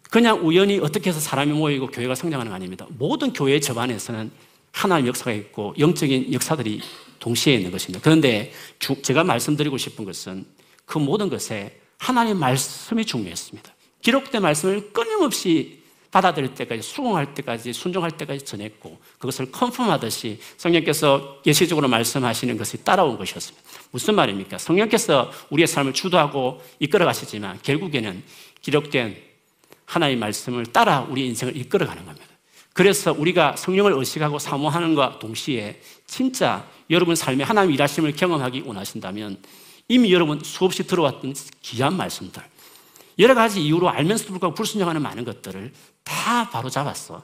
그냥 0.09 0.45
우연히 0.47 0.79
어떻게 0.79 1.09
해서 1.09 1.19
사람이 1.19 1.53
모이고 1.53 1.87
교회가 1.87 2.15
성장하는 2.15 2.49
거 2.49 2.55
아닙니다. 2.55 2.85
모든 2.89 3.33
교회의 3.33 3.61
접안에서는 3.61 4.31
하나님 4.71 5.07
역사가 5.07 5.31
있고 5.33 5.73
영적인 5.77 6.33
역사들이 6.33 6.81
동시에 7.19 7.55
있는 7.55 7.71
것입니다. 7.71 8.03
그런데 8.03 8.51
주, 8.79 9.01
제가 9.01 9.23
말씀드리고 9.23 9.77
싶은 9.77 10.05
것은 10.05 10.45
그 10.85 10.97
모든 10.97 11.29
것에 11.29 11.79
하나님 12.05 12.37
말씀이 12.37 13.03
중요했습니다. 13.03 13.73
기록된 14.03 14.43
말씀을 14.43 14.93
끊임없이 14.93 15.81
받아들일 16.11 16.53
때까지 16.53 16.83
수긍할 16.83 17.33
때까지 17.33 17.73
순종할 17.73 18.11
때까지 18.11 18.45
전했고 18.45 18.99
그것을 19.17 19.51
컨펌하듯이 19.51 20.39
성령께서 20.55 21.41
예시적으로 21.47 21.87
말씀하시는 21.87 22.57
것이 22.57 22.83
따라온 22.83 23.17
것이었습니다. 23.17 23.67
무슨 23.89 24.13
말입니까? 24.13 24.59
성령께서 24.59 25.31
우리의 25.49 25.65
삶을 25.65 25.93
주도하고 25.93 26.61
이끌어 26.79 27.05
가시지만 27.05 27.59
결국에는 27.63 28.23
기록된 28.61 29.17
하나의 29.85 30.15
말씀을 30.15 30.67
따라 30.67 31.07
우리 31.09 31.25
인생을 31.25 31.57
이끌어 31.57 31.87
가는 31.87 32.05
겁니다. 32.05 32.27
그래서 32.73 33.13
우리가 33.17 33.55
성령을 33.55 33.93
의식하고 33.93 34.37
사모하는 34.37 34.93
것 34.93 35.17
동시에 35.17 35.81
진짜 36.05 36.67
여러분 36.91 37.15
삶에 37.15 37.43
하나님 37.43 37.73
일하심을 37.73 38.15
경험하기 38.15 38.61
원하신다면 38.63 39.37
이미 39.87 40.11
여러분 40.11 40.39
수없이 40.43 40.85
들어왔던 40.85 41.33
귀한 41.61 41.95
말씀들 41.95 42.41
여러 43.19 43.33
가지 43.33 43.63
이유로 43.63 43.89
알면서도 43.89 44.31
불구하고 44.31 44.55
불순종하는 44.55 45.01
많은 45.01 45.23
것들을 45.23 45.71
다 46.03 46.49
바로 46.49 46.69
잡았어. 46.69 47.23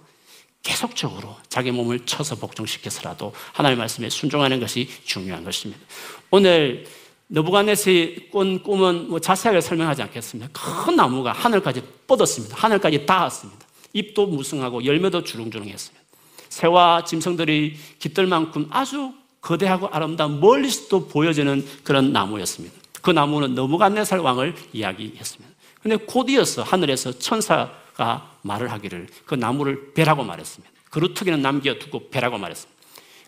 계속적으로 0.64 1.36
자기 1.50 1.72
몸을 1.72 2.06
쳐서 2.06 2.36
복종시켜서라도 2.36 3.34
하나님의 3.54 3.80
말씀에 3.80 4.10
순종하는 4.10 4.60
것이 4.60 4.88
중요한 5.04 5.44
것입니다. 5.44 5.82
오늘 6.30 6.86
너부갓네스의 7.28 8.30
꾼 8.30 8.62
꿈은 8.62 9.10
뭐 9.10 9.20
자세하게 9.20 9.62
설명하지 9.62 10.04
않겠습니다. 10.04 10.50
큰 10.52 10.96
나무가 10.96 11.32
하늘까지 11.32 11.82
뻗었습니다. 12.06 12.56
하늘까지 12.58 13.06
닿았습니다. 13.06 13.66
잎도 13.94 14.28
무성하고 14.28 14.86
열매도 14.86 15.24
주렁주렁했습니다. 15.24 16.02
새와 16.50 17.06
짐승들이 17.06 17.78
깃들 18.00 18.28
만큼 18.28 18.68
아주 18.70 19.14
거대하고 19.42 19.88
아름다운 19.88 20.40
멀리서도 20.40 21.08
보여지는 21.08 21.66
그런 21.84 22.14
나무였습니다. 22.14 22.76
그 23.02 23.12
나무는 23.12 23.56
너부갓네살 23.56 24.20
왕을 24.20 24.56
이야기했습니다. 24.74 25.56
근데 25.82 25.96
곧 25.98 26.30
이어서 26.30 26.62
하늘에서 26.62 27.18
천사가 27.18 28.32
말을 28.44 28.72
하기를 28.72 29.08
그 29.26 29.36
나무를 29.36 29.94
배라고 29.94 30.24
말했습니다. 30.24 30.72
그루터기는 30.92 31.42
남겨두고 31.42 32.10
배라고 32.10 32.38
말했습니다. 32.38 32.82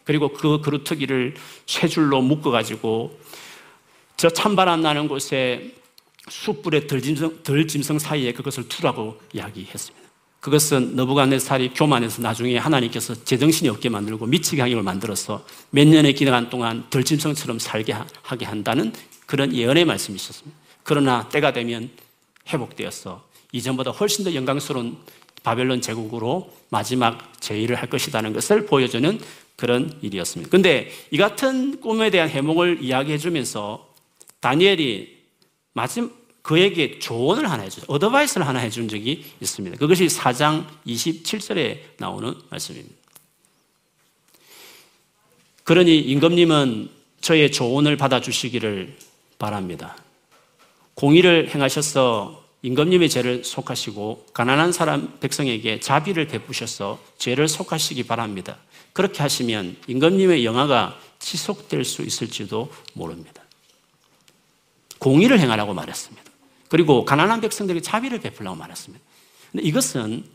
그리고 0.03 0.29
그 0.33 0.61
그루터기를 0.61 1.33
쇠 1.65 1.87
줄로 1.87 2.21
묶어가지고 2.21 3.19
저 4.17 4.29
찬바람 4.29 4.81
나는 4.81 5.07
곳에 5.07 5.73
숯불의 6.29 6.87
덜짐승, 6.87 7.43
덜짐승 7.43 7.99
사이에 7.99 8.33
그것을 8.33 8.67
두라고 8.67 9.19
이야기했습니다. 9.33 10.02
그것은 10.43 10.97
너부갓네살이 10.97 11.69
교만해서 11.73 12.21
나중에 12.21 12.57
하나님께서 12.57 13.15
제정신이 13.23 13.69
없게 13.69 13.87
만들고 13.87 14.25
미치게 14.25 14.61
하게 14.61 14.75
만들어서 14.75 15.45
몇 15.69 15.87
년의 15.87 16.15
기간 16.15 16.49
동안 16.49 16.83
덜짐승처럼 16.89 17.59
살게 17.59 17.95
하게 18.21 18.45
한다는 18.45 18.91
그런 19.25 19.55
예언의 19.55 19.85
말씀이 19.85 20.17
있었습니다. 20.17 20.59
그러나 20.83 21.29
때가 21.29 21.53
되면 21.53 21.89
회복되어서 22.49 23.25
이전보다 23.53 23.91
훨씬 23.91 24.25
더 24.25 24.35
영광스러운 24.35 24.97
바벨론 25.43 25.79
제국으로 25.79 26.53
마지막 26.69 27.39
제의를 27.39 27.77
할 27.77 27.89
것이라는 27.89 28.33
것을 28.33 28.65
보여주는 28.65 29.17
그런 29.55 29.97
일이었습니다. 30.01 30.51
근데 30.51 30.91
이 31.09 31.15
같은 31.15 31.79
꿈에 31.79 32.09
대한 32.09 32.27
해몽을 32.27 32.79
이야기해 32.81 33.17
주면서 33.17 33.87
다니엘이 34.41 35.19
마지막 35.71 36.22
그에게 36.43 36.99
조언을 36.99 37.49
하나 37.49 37.63
해주죠. 37.63 37.85
어드바이스를 37.87 38.45
하나 38.45 38.59
해준 38.59 38.87
적이 38.87 39.25
있습니다. 39.41 39.77
그것이 39.77 40.07
4장 40.07 40.67
27절에 40.85 41.79
나오는 41.97 42.35
말씀입니다. 42.49 42.95
그러니 45.63 45.97
임금님은 45.99 46.89
저의 47.21 47.51
조언을 47.51 47.95
받아주시기를 47.95 48.97
바랍니다. 49.39 49.95
공의를 50.95 51.49
행하셔서 51.49 52.43
임금님의 52.61 53.09
죄를 53.09 53.43
속하시고 53.45 54.27
가난한 54.33 54.73
사람 54.73 55.19
백성에게 55.19 55.79
자비를 55.79 56.27
베푸셔서 56.27 57.01
죄를 57.17 57.47
속하시기 57.47 58.03
바랍니다. 58.03 58.57
그렇게 58.91 59.21
하시면 59.21 59.77
임금님의 59.87 60.43
영화가 60.43 60.99
지속될 61.19 61.85
수 61.85 62.01
있을지도 62.01 62.69
모릅니다. 62.93 63.43
공의를 64.99 65.39
행하라고 65.39 65.73
말했습니다. 65.73 66.22
그리고 66.73 67.05
가난한 67.05 67.39
백성들에게 67.39 67.83
자비를 67.83 68.19
베풀라고 68.19 68.55
말했습니다. 68.55 69.05
근데 69.51 69.63
이것은 69.63 70.25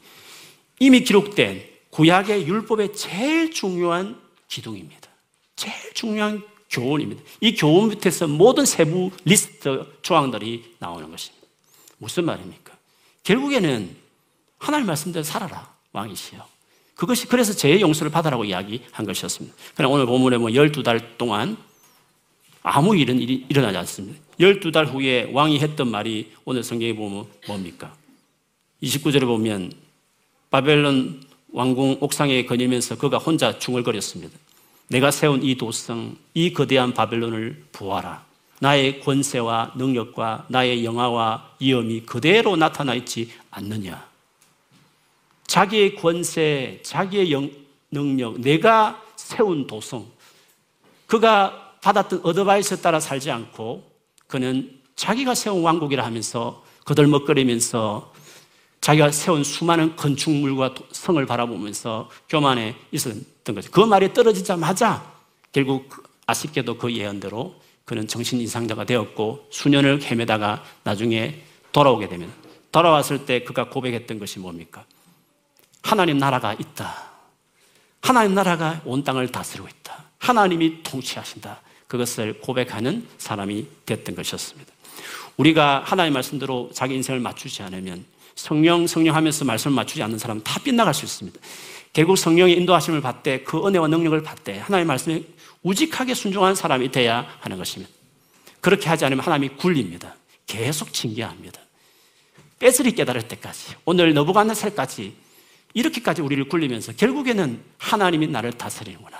이미 0.79 1.01
기록된 1.01 1.69
구약의 1.91 2.47
율법의 2.47 2.95
제일 2.95 3.51
중요한 3.51 4.21
기둥입니다. 4.47 5.09
제일 5.57 5.75
중요한 5.95 6.45
교훈입니다. 6.71 7.21
이 7.41 7.57
교훈 7.57 7.89
밑에서 7.89 8.29
모든 8.29 8.67
세부 8.67 9.11
리스트 9.25 9.85
조항들이 10.03 10.77
나오는 10.79 11.11
것입니다. 11.11 11.45
무슨 11.97 12.25
말입니까? 12.25 12.73
결국에는 13.25 13.97
하나님 14.59 14.87
말씀대로 14.87 15.25
살아라. 15.25 15.75
왕이시여. 15.91 16.47
그것이 16.95 17.27
그래서 17.27 17.53
제 17.53 17.81
용서를 17.81 18.13
받아라고 18.13 18.45
이야기한 18.45 19.05
것이었습니다. 19.05 19.57
그러나 19.75 19.93
오늘 19.93 20.07
본문에 20.07 20.39
뭐 20.39 20.51
12달 20.51 21.19
동안 21.19 21.57
아무 22.71 22.97
일은 22.97 23.19
일어나지 23.21 23.79
않습니다. 23.79 24.21
12달 24.39 24.87
후에 24.93 25.31
왕이 25.33 25.59
했던 25.59 25.91
말이 25.91 26.31
오늘 26.45 26.63
성경에 26.63 26.95
보면 26.95 27.27
뭡니까? 27.47 27.95
29절에 28.83 29.25
보면 29.25 29.73
바벨론 30.51 31.23
왕궁 31.53 31.99
옥상에 32.01 32.45
거니면서 32.45 32.97
그가 32.99 33.17
혼자 33.19 33.59
중얼거렸습니다. 33.59 34.39
내가 34.89 35.11
세운 35.11 35.43
이 35.43 35.57
도성, 35.57 36.17
이 36.35 36.53
거대한 36.53 36.93
바벨론을 36.93 37.65
부하라. 37.73 38.27
나의 38.61 39.01
권세와 39.01 39.73
능력과 39.77 40.47
나의 40.49 40.85
영화와 40.85 41.53
위엄이 41.61 42.03
그대로 42.03 42.57
나타나 42.57 42.95
있지 42.95 43.31
않느냐. 43.51 44.07
자기의 45.47 45.95
권세, 45.95 46.81
자기의 46.83 47.33
영, 47.33 47.51
능력, 47.91 48.41
내가 48.41 49.03
세운 49.17 49.67
도성, 49.67 50.07
그가 51.07 51.68
받았던 51.81 52.21
어드바이스에 52.23 52.79
따라 52.79 53.01
살지 53.01 53.31
않고 53.31 53.91
그는 54.27 54.79
자기가 54.97 55.35
세운 55.35 55.63
왕국이라 55.63 56.05
하면서 56.05 56.65
거들먹거리면서 56.85 58.13
자기가 58.81 59.11
세운 59.11 59.45
수많은 59.45 59.97
건축물과 59.97 60.75
성을 60.93 61.25
바라보면서 61.25 62.11
교만에 62.29 62.77
있었던 62.93 63.55
거죠. 63.55 63.71
그 63.71 63.81
말이 63.81 64.13
떨어지자마자 64.13 65.13
결국 65.53 66.05
아쉽게도 66.27 66.79
그 66.79 66.93
예언대로 66.93 67.55
그는 67.85 68.07
정신 68.07 68.41
이상자가 68.41 68.85
되었고 68.85 69.47
수년을 69.51 70.03
헤매다가 70.03 70.63
나중에 70.85 71.43
돌아오게 71.73 72.09
되면 72.09 72.31
돌아왔을 72.71 73.25
때 73.25 73.45
그가 73.45 73.71
고백했던 73.71 74.19
것이 74.19 74.39
뭡니까? 74.39 74.85
하나님 75.83 76.19
나라가 76.19 76.53
있다. 76.53 77.09
하나님 78.03 78.35
나라가 78.35 78.81
온 78.85 79.05
땅을 79.05 79.33
다스리고 79.33 79.69
있다. 79.69 80.05
하나님이 80.19 80.83
통치하신다. 80.83 81.61
그것을 81.89 82.39
고백하는 82.41 83.07
사람이 83.19 83.67
됐던 83.87 84.15
것이었습니다. 84.15 84.73
우리가 85.37 85.83
하나님 85.85 86.13
말씀대로 86.13 86.71
자기 86.73 86.95
인생을 86.95 87.21
맞추지 87.21 87.63
않으면 87.63 88.05
성령, 88.35 88.87
성령 88.87 89.17
하면서 89.17 89.45
말씀을 89.45 89.75
맞추지 89.75 90.03
않는 90.03 90.19
사람은 90.19 90.45
다 90.45 90.61
빗나갈 90.63 90.95
수 90.95 91.05
있습니다. 91.05 91.39
결국 91.93 92.17
성령의 92.17 92.57
인도하심을 92.59 93.01
받되 93.01 93.41
그 93.43 93.67
은혜와 93.67 93.89
능력을 93.89 94.23
받되 94.23 94.59
하나님 94.59 94.87
말씀에 94.87 95.25
우직하게 95.63 96.15
순종한 96.15 96.55
사람이 96.55 96.93
돼야 96.93 97.27
하는 97.41 97.57
것입니다. 97.57 97.93
그렇게 98.61 98.89
하지 98.89 99.05
않으면 99.05 99.25
하나님이 99.25 99.57
굴립니다. 99.57 100.15
계속 100.47 100.93
징계합니다. 100.93 101.61
뺏으리 102.59 102.93
깨달을 102.93 103.23
때까지 103.23 103.75
오늘 103.85 104.15
너부갓네살까지 104.15 105.15
이렇게까지 105.75 106.23
우리를 106.23 106.49
굴리면서 106.49 106.93
결국에는 106.93 107.61
하나님이 107.79 108.27
나를 108.29 108.53
다스리는구나. 108.53 109.18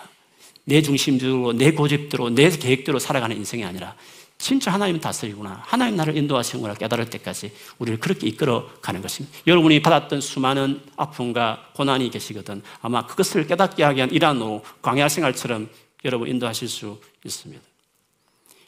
내 0.69 0.83
중심적으로, 0.83 1.55
내 1.55 1.73
고집대로, 1.73 2.29
내 2.29 2.51
계획대로 2.51 2.99
살아가는 2.99 3.35
인생이 3.35 3.65
아니라 3.65 3.95
진짜 4.37 4.71
하나님 4.71 5.01
다스리구나. 5.01 5.63
하나님 5.65 5.97
나를 5.97 6.15
인도하시는구나 6.17 6.75
깨달을 6.75 7.09
때까지 7.09 7.51
우리를 7.79 7.99
그렇게 7.99 8.29
이끌어 8.29 8.69
가는 8.83 9.01
것입니다. 9.01 9.37
여러분이 9.47 9.81
받았던 9.81 10.21
수많은 10.21 10.83
아픔과 10.97 11.71
고난이 11.75 12.11
계시거든 12.11 12.63
아마 12.83 13.07
그것을 13.07 13.47
깨닫게 13.47 13.83
하기 13.83 13.97
위한 13.97 14.11
일환으로 14.11 14.63
광야 14.83 15.09
생활처럼 15.09 15.71
여러분 16.05 16.29
인도하실 16.29 16.69
수 16.69 17.01
있습니다. 17.25 17.63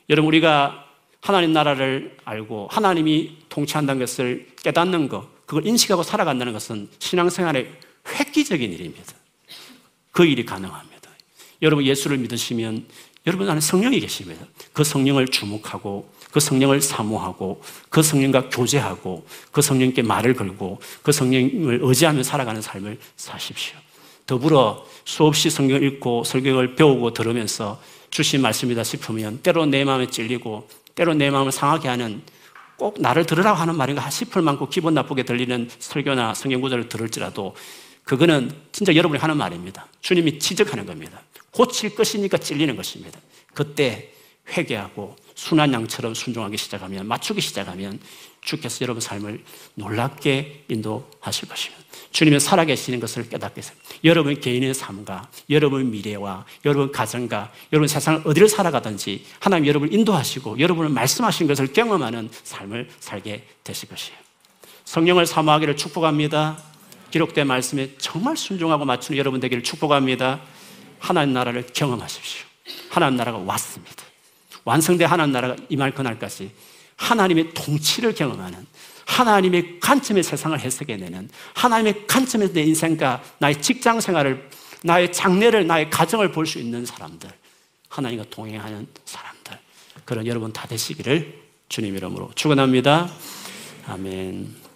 여러분 0.09 0.29
우리가 0.29 0.87
하나님 1.21 1.53
나라를 1.53 2.17
알고 2.25 2.69
하나님이 2.73 3.37
통치한다는 3.51 4.01
것을 4.01 4.49
깨닫는 4.63 5.09
것, 5.11 5.29
그걸 5.47 5.67
인식하고 5.67 6.03
살아간다는 6.03 6.55
것은 6.55 6.89
신앙생활의 6.99 7.71
획기적인 8.09 8.73
일입니다. 8.73 9.13
그 10.13 10.25
일이 10.25 10.47
가능합니다. 10.47 10.90
여러분 11.63 11.85
예수를 11.85 12.19
믿으시면 12.19 12.87
여러분 13.27 13.49
안에 13.49 13.61
성령이 13.61 14.01
계십니다. 14.01 14.45
그 14.73 14.83
성령을 14.83 15.29
주목하고 15.29 16.11
그 16.31 16.41
성령을 16.41 16.81
사모하고 16.81 17.61
그 17.89 18.03
성령과 18.03 18.49
교제하고 18.49 19.27
그 19.53 19.61
성령께 19.61 20.03
말을 20.03 20.35
걸고 20.35 20.81
그 21.03 21.13
성령을 21.13 21.81
의지하며 21.83 22.23
살아가는 22.23 22.63
삶을 22.63 22.99
사십시오. 23.17 23.77
더불어 24.27 24.87
수없이 25.05 25.51
성경을 25.51 25.83
읽고 25.83 26.25
설교를 26.25 26.77
배우고 26.77 27.13
들으면서 27.13 27.81
주신 28.11 28.41
말씀이다 28.43 28.85
싶으면 28.85 29.41
때로 29.43 29.67
내 29.67 29.85
마음에 29.85 30.07
찔리고 30.07 30.69
때로 30.95 31.15
내 31.15 31.31
마음을 31.31 31.53
상하게 31.53 31.89
하는 31.89 32.23
꼭 32.77 33.01
나를 33.01 33.27
들으라고 33.27 33.59
하는 33.59 33.77
말인가 33.77 34.09
싶을 34.09 34.41
만큼 34.41 34.67
기분 34.71 34.95
나쁘게 34.95 35.25
들리는 35.25 35.69
설교나 35.79 36.35
성경 36.35 36.61
구절을 36.61 36.89
들을지라도 36.89 37.55
그거는 38.05 38.51
진짜 38.73 38.95
여러분이 38.95 39.21
하는 39.21 39.37
말입니다. 39.37 39.87
주님이 40.01 40.39
지적하는 40.39 40.87
겁니다. 40.87 41.21
고칠 41.51 41.95
것이니까 41.95 42.39
찔리는 42.39 42.75
것입니다. 42.77 43.19
그때 43.55 44.11
회개하고 44.49 45.17
순한 45.35 45.73
양처럼 45.73 46.15
순종하기 46.15 46.57
시작하면 46.57 47.07
맞추기 47.07 47.41
시작하면 47.41 47.99
주께서 48.43 48.79
여러분 48.83 49.01
삶을 49.01 49.43
놀랍게 49.75 50.65
인도하실 50.69 51.49
것입니다. 51.49 51.85
주님은 52.13 52.41
살아계시는 52.41 53.01
것을 53.01 53.29
깨닫게 53.29 53.61
됩니다. 53.61 53.89
여러분 54.05 54.41
개인의 54.41 54.75
삶과 54.75 55.31
여러분 55.51 55.91
미래와 55.91 56.45
여러분 56.65 56.91
가정과 56.91 57.53
여러분 57.73 57.87
세상을 57.87 58.23
어디를 58.25 58.49
살아가든지 58.49 59.25
하나님 59.39 59.67
여러분을 59.67 59.95
인도하시고 59.95 60.59
여러분을 60.59 60.91
말씀하신 60.91 61.47
것을 61.47 61.73
경험하는 61.73 62.31
삶을 62.43 62.91
살게 62.99 63.47
되실 63.63 63.89
것이에요. 63.89 64.19
성령을 64.85 65.27
사모하기를 65.27 65.77
축복합니다. 65.77 66.70
기록된 67.11 67.47
말씀에 67.47 67.95
정말 67.99 68.37
순종하고 68.37 68.85
맞추는 68.85 69.19
여러분 69.19 69.41
되기를 69.41 69.63
축복합니다. 69.63 70.41
하나님 70.99 71.35
나라를 71.35 71.67
경험하십시오. 71.73 72.45
하나님 72.91 73.17
나라가 73.17 73.39
왔습니다. 73.39 74.05
완성된 74.65 75.09
하나님 75.09 75.33
나라가 75.33 75.57
임할 75.69 75.93
그날까지 75.93 76.53
하나님의 76.97 77.55
통치를 77.55 78.15
경험하는 78.15 78.67
하나님의 79.07 79.81
관점의 79.81 80.23
세상을 80.23 80.59
해석해내는 80.61 81.31
하나님의 81.55 82.07
관점에서 82.07 82.53
내 82.53 82.63
인생과 82.63 83.23
나의 83.39 83.61
직장 83.61 84.01
생활을 84.01 84.49
나의 84.83 85.13
장래를 85.13 85.67
나의 85.67 85.91
가정을 85.91 86.31
볼 86.33 86.47
수 86.47 86.59
있는 86.59 86.87
사람들 86.87 87.31
하나님과 87.89 88.27
동행하는 88.31 88.87
사람들 89.05 89.59
그런 90.05 90.27
여러분 90.27 90.53
다 90.53 90.67
되시기를 90.69 91.41
주님 91.69 91.97
이름으로 91.97 92.31
축원합니다. 92.35 93.11
아멘. 93.87 94.70